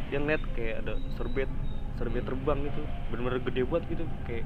[0.06, 1.49] dia ngeliat kayak ada serbet
[1.95, 4.45] serbet terbang gitu bener-bener gede banget gitu kayak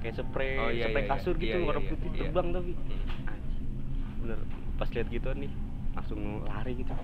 [0.00, 1.42] kayak spray Oh, iya, spray iya, kasur iya.
[1.42, 2.18] gitu Iya, warna iya, putih iya.
[2.18, 3.40] terbang tapi Hmm.
[4.20, 4.38] Bener
[4.74, 5.52] pas lihat gitu nih
[5.92, 6.94] langsung lari gitu.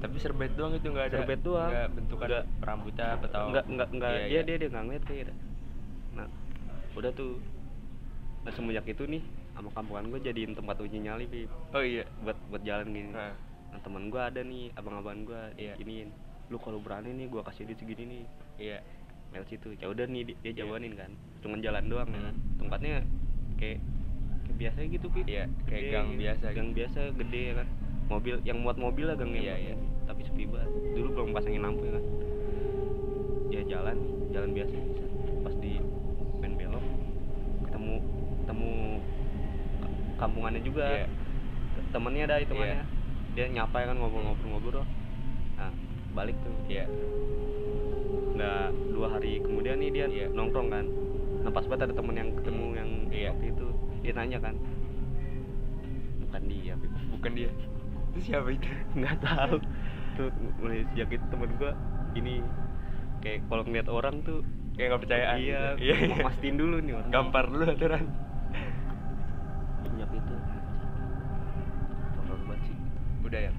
[0.00, 1.16] Tapi serbet doang itu nggak ada.
[1.16, 1.70] Serbet doang.
[1.70, 2.44] Nggak bentukan Nggak.
[2.60, 4.40] rambutnya atau enggak enggak enggak Iya, dia iya.
[4.42, 5.24] dia dia nggak ngeliat kayak
[6.10, 6.26] nah
[6.92, 7.32] udah tuh
[8.40, 9.20] nah semenjak itu nih
[9.52, 11.52] sama kampungan gue jadiin tempat uji nyali Pip.
[11.70, 12.08] Oh iya.
[12.18, 13.36] buat buat jalan gini Nah.
[13.68, 15.76] nah teman gue ada nih abang-abang gue Iya.
[15.76, 16.08] iniin
[16.48, 18.22] lu kalau berani nih gue kasih duit segini nih
[18.58, 18.78] Iya.
[19.30, 20.58] lewat situ ya udah nih di- dia Iya.
[20.64, 21.10] jawanin kan
[21.40, 22.56] cuman jalan doang ya kan Hmm.
[22.58, 22.90] tempatnya
[23.54, 23.78] kayak
[24.42, 25.24] kayak biasa gitu Pip.
[25.24, 26.20] Iya, kayak Gede gang gitu.
[26.20, 26.76] biasa gang gitu.
[26.76, 27.68] biasa gede ya kan
[28.08, 29.74] mobil yang muat mobil lah gangnya Iya, iya.
[30.02, 32.04] tapi sepi banget dulu belum pasangin lampu ya kan
[33.48, 33.96] ya jalan
[34.30, 35.04] jalan biasa bisa
[35.40, 35.72] pas di
[36.38, 36.84] main belok
[37.62, 37.94] ketemu
[38.50, 38.98] ketemu
[39.78, 41.06] ka- kampungannya juga Iya.
[41.90, 42.86] temennya ada hitungannya Iya.
[43.30, 44.82] dia nyapa ya kan ngobrol-ngobrol-ngobrol
[45.54, 45.70] nah
[46.10, 46.90] balik tuh Iya.
[48.30, 50.26] Nah, dua hari kemudian nih dia Iya.
[50.32, 50.86] nongkrong kan.
[51.40, 53.30] Nah, pas banget ada temen yang ketemu Hmm, yang iya.
[53.30, 53.66] waktu itu.
[54.00, 54.54] Dia nanya kan.
[56.20, 56.74] Bukan dia.
[57.10, 57.50] Bukan dia.
[58.10, 58.64] Itu siapa itu?
[58.96, 59.56] Nggak tahu.
[60.10, 60.26] tuh
[60.56, 61.72] mulai sejak itu temen gua
[62.12, 62.42] ini
[63.20, 64.40] kayak kalau ngeliat orang tuh
[64.72, 65.36] Kayak nggak percayaan.
[65.38, 65.84] iya, gitu.
[65.84, 65.94] Iya.
[66.08, 67.10] mau mastiin dulu nih orang.
[67.10, 68.04] Gampar dulu aturan.
[69.80, 70.34] Sejak itu
[72.16, 72.72] horor banget
[73.30, 73.38] sih.
[73.38, 73.52] Udah ya.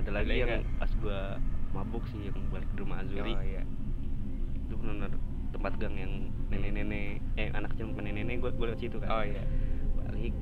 [0.00, 0.64] Ada lagi lagi yang nggak?
[0.80, 1.20] pas gua
[1.76, 3.32] mabuk sih yang balik ke rumah Azuri.
[3.36, 3.62] Oh iya.
[4.64, 5.12] Itu benar
[5.52, 6.12] tempat gang yang
[6.48, 9.08] nenek-nenek eh anak bukan nenek-nenek gua gua lewat situ kan.
[9.12, 9.42] Oh iya.
[10.00, 10.32] balik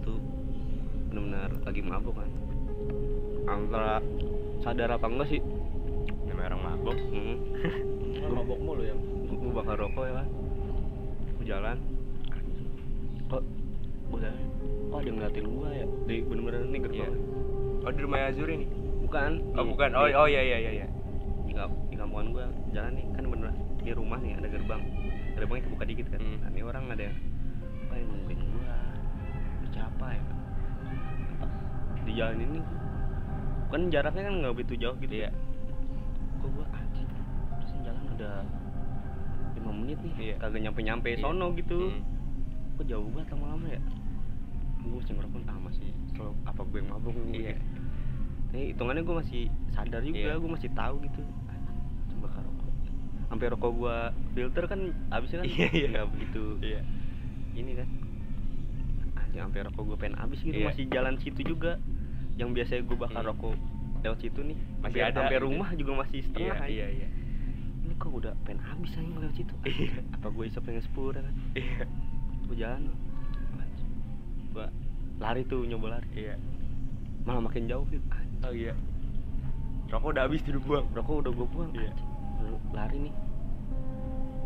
[0.00, 0.12] itu
[1.12, 2.30] benar-benar lagi mabuk kan
[3.46, 4.00] antara
[4.64, 5.42] sadar apa enggak sih
[6.26, 6.96] Namanya orang mabok.
[6.98, 7.36] hmm.
[8.36, 10.28] mabok mulu ya gue bakal rokok ya kan
[11.46, 11.78] jalan
[13.30, 13.42] kok
[14.10, 14.34] udah
[14.96, 17.12] ada yang ngeliatin gua ya di bener-bener nih gerbang
[17.78, 18.68] Oh di rumah Azuri nih.
[19.00, 19.90] bukan Oh di- bukan.
[19.92, 20.86] Oh di- oh iya iya iya iya.
[21.42, 21.52] di,
[21.86, 24.82] di kampungan gua jalan nih kan bener di rumah nih ada gerbang
[25.32, 26.38] gerbangnya kebuka dikit kan Hmm.
[26.40, 28.76] nah, ini orang ada apa yang nungguin gua
[29.68, 30.22] siapa ya
[31.38, 31.50] Pas
[32.00, 32.60] di jalan ini
[33.66, 35.30] kan jaraknya kan nggak begitu jauh gitu Iya.
[36.36, 37.06] kok gua anjing
[37.52, 38.30] terus jalan ada
[39.54, 40.34] lima menit nih Iya.
[40.38, 41.20] kagak nyampe nyampe Iya.
[41.20, 42.02] sono gitu Hmm.
[42.74, 43.80] kok jauh banget lama-lama ya
[44.86, 47.54] gue masih ngerokok ah masih selalu apa gue yang mabuk Iya.
[48.48, 50.34] Nih hitungannya gue masih sadar juga, Iya.
[50.36, 51.20] gue masih tahu gitu.
[52.08, 52.70] Coba bakar rokok.
[53.26, 53.96] Sampai rokok gua
[54.32, 55.88] filter kan habisnya kan Iya, iya.
[55.90, 56.80] nggak begitu Iya.
[57.54, 57.88] ini kan.
[59.16, 60.66] Anjing sampai rokok gua pengen habis gitu Iya.
[60.66, 61.76] masih jalan situ juga.
[62.34, 63.30] Yang biasanya gua bakar Hmm.
[63.32, 63.54] rokok
[63.98, 65.44] lewat situ nih Masih sampai- ada sampai gitu.
[65.44, 66.68] rumah juga masih Iya setengah aja.
[66.68, 67.08] iya iya.
[67.82, 69.54] Ini kok udah pengen habis aja lewat situ.
[69.64, 69.98] Iya.
[70.12, 71.34] Apa gue isep pengen sepuluh kan?
[71.52, 71.84] Iya.
[72.46, 72.82] Gue jalan.
[74.56, 74.72] Gua
[75.16, 76.08] lari tuh nyoba lari.
[76.16, 76.34] Iya.
[77.22, 78.00] Malah makin jauh gitu.
[78.08, 78.40] Anjing.
[78.40, 78.72] Oh iya.
[79.86, 80.86] Rokok udah habis tidur buang.
[80.90, 81.92] rokok udah gue buang Iya.
[82.36, 83.14] Lalu lari nih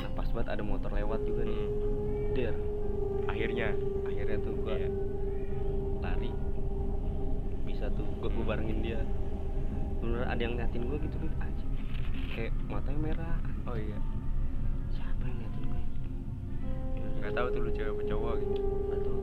[0.00, 2.32] nah pas banget ada motor lewat juga nih Hmm.
[2.32, 2.54] der
[3.26, 3.68] Akhirnya.
[4.02, 4.88] akhirnya tuh gue Iya.
[6.00, 6.30] lari
[7.62, 8.48] bisa tuh gue gue Hmm.
[8.48, 9.00] barengin dia
[10.00, 11.70] bener ada yang ngeliatin gue gitu gitu anjing
[12.32, 13.36] kayak matanya merah
[13.66, 13.98] Oh iya.
[14.90, 15.82] siapa yang ngeliatin gue
[17.20, 18.52] Gak tahu tuh lu cewek apa cowok gitu.
[18.88, 19.16] nggak tahu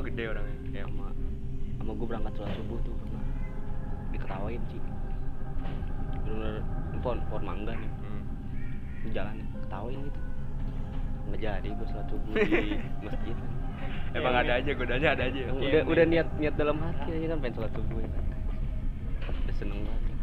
[0.00, 0.56] Oh gede orangnya.
[0.72, 0.82] Iya.
[0.86, 1.06] sama
[1.76, 3.24] sama gue berangkat sholat subuh tuh pernah
[4.10, 4.80] diketawain sih
[6.22, 6.54] bener
[6.98, 8.22] pohon pohon mangga nih Hmm.
[9.00, 10.20] di jalan nih ketawain gitu
[11.22, 13.36] nggak jadi gue sholat subuh di masjid
[14.10, 15.38] Emang ada aja godanya ada aja.
[15.38, 15.82] Yang Iya, udah iya.
[15.86, 18.24] udah niat niat dalam hati aja kan pengen sholat subuh ya kan
[19.30, 20.18] udah seneng banget kan.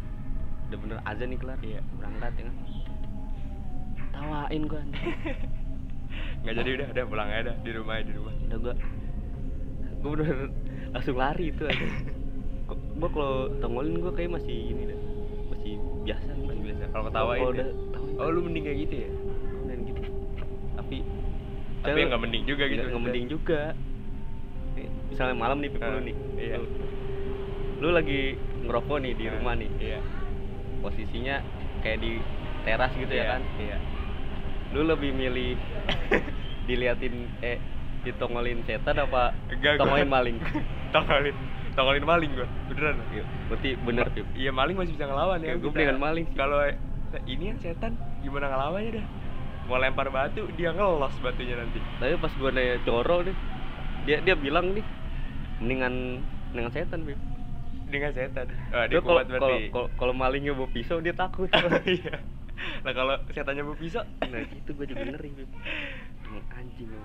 [0.64, 1.80] udah bener azan nih kelar Iya.
[1.94, 2.54] berangkat ya kan
[4.10, 4.82] tawain gue
[6.38, 8.32] Nggak jadi udah udah pulang aja dah di rumah aja di rumah.
[8.40, 8.74] udah gue
[9.98, 10.36] gue bener
[10.94, 11.86] langsung lari itu aja
[12.68, 14.98] gue kalau tongolin gue kayak masih ini dah
[15.48, 15.72] masih
[16.04, 16.30] biasa.
[16.44, 16.84] Masih biasa.
[16.92, 17.56] Kalau ketawain Kalau ya?
[17.56, 19.10] udah tawain Oh lu mending kayak gitu ya?
[19.68, 20.02] dan gitu
[20.78, 20.96] tapi
[21.82, 22.82] Tapi nggak mending juga gitu.
[22.84, 23.60] nggak mending juga
[25.08, 26.56] misalnya malam nih Pip, lu Ah, nih iya.
[26.60, 26.66] lu,
[27.80, 28.20] lu lagi
[28.62, 30.00] ngerokok nih di Nah, rumah nih Iya.
[30.78, 31.36] posisinya
[31.82, 32.10] kayak di
[32.62, 33.76] teras gitu Iya, ya kan Iya.
[34.70, 35.56] lu lebih milih
[36.68, 37.58] diliatin eh
[38.08, 40.36] ditongolin setan apa Enggak, gua- tongolin maling?
[40.94, 41.36] Tongolin
[41.72, 42.96] tongolin maling gua beneran.
[43.08, 44.26] Iya, berarti bener Pip.
[44.32, 45.46] Iya maling masih bisa ngelawan ya.
[45.46, 46.58] Ya, gua kita- mendingan maling kalau
[47.08, 49.06] Nah, ini yang setan gimana ngelawannya dah.
[49.64, 51.80] Mau lempar batu dia ngelos batunya nanti.
[51.96, 53.36] Tapi pas gue nanya coro nih
[54.04, 54.84] dia dia bilang nih
[55.58, 57.16] mendingan mendingan setan bib
[57.86, 58.48] dengan setan.
[58.70, 59.68] Oh, dia kuat berarti.
[59.68, 61.48] kalau- kalau malingnya bawa pisau dia takut.
[61.86, 62.20] Iya.
[62.78, 64.04] Nah kalau setannya mau pisau?
[64.20, 65.48] Nah gitu gue juga ngeri bib
[66.58, 67.00] anjing lu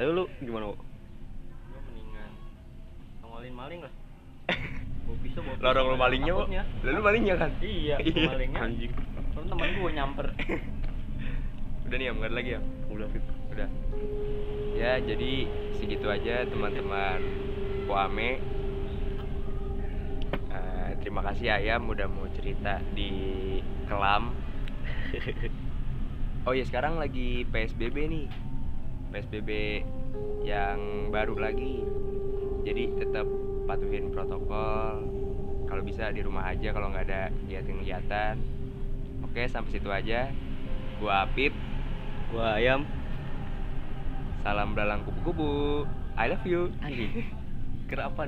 [0.00, 0.80] tapi lu gimana Wo?
[0.80, 2.32] Gue mendingan
[3.20, 3.92] nongolin maling lah.
[5.20, 6.48] Pisau, bawa lorong lu malingnya kok
[6.80, 8.24] lalu malingnya kan Iya, Iya.
[8.32, 8.60] malingnya.
[8.62, 8.92] anjing
[9.36, 10.26] Kan temen gue nyamper.
[11.84, 13.68] udah nih ya nggak ada lagi ya udah bib udah
[14.72, 15.32] ya jadi
[15.74, 17.18] segitu aja teman-teman
[17.84, 18.38] Poame
[20.50, 23.10] Eh, terima kasih Ayam udah mau cerita di
[23.84, 24.30] kelam
[26.46, 28.24] oh ya sekarang lagi PSBB nih
[29.10, 29.82] PSBB
[30.46, 31.84] yang baru lagi.
[32.66, 33.26] Jadi tetap
[33.68, 35.06] patuhin protokol.
[35.70, 38.60] Kalau bisa di rumah aja kalau nggak ada kegiatan-kegiatan
[39.30, 40.26] oke sampai situ aja.
[40.98, 41.54] Gua Apip
[42.34, 42.82] gua ayam.
[44.42, 45.86] Salam belalang kupu-kupu.
[46.18, 46.74] I love you.
[46.82, 47.30] anjing.
[47.88, 48.26] Kira apa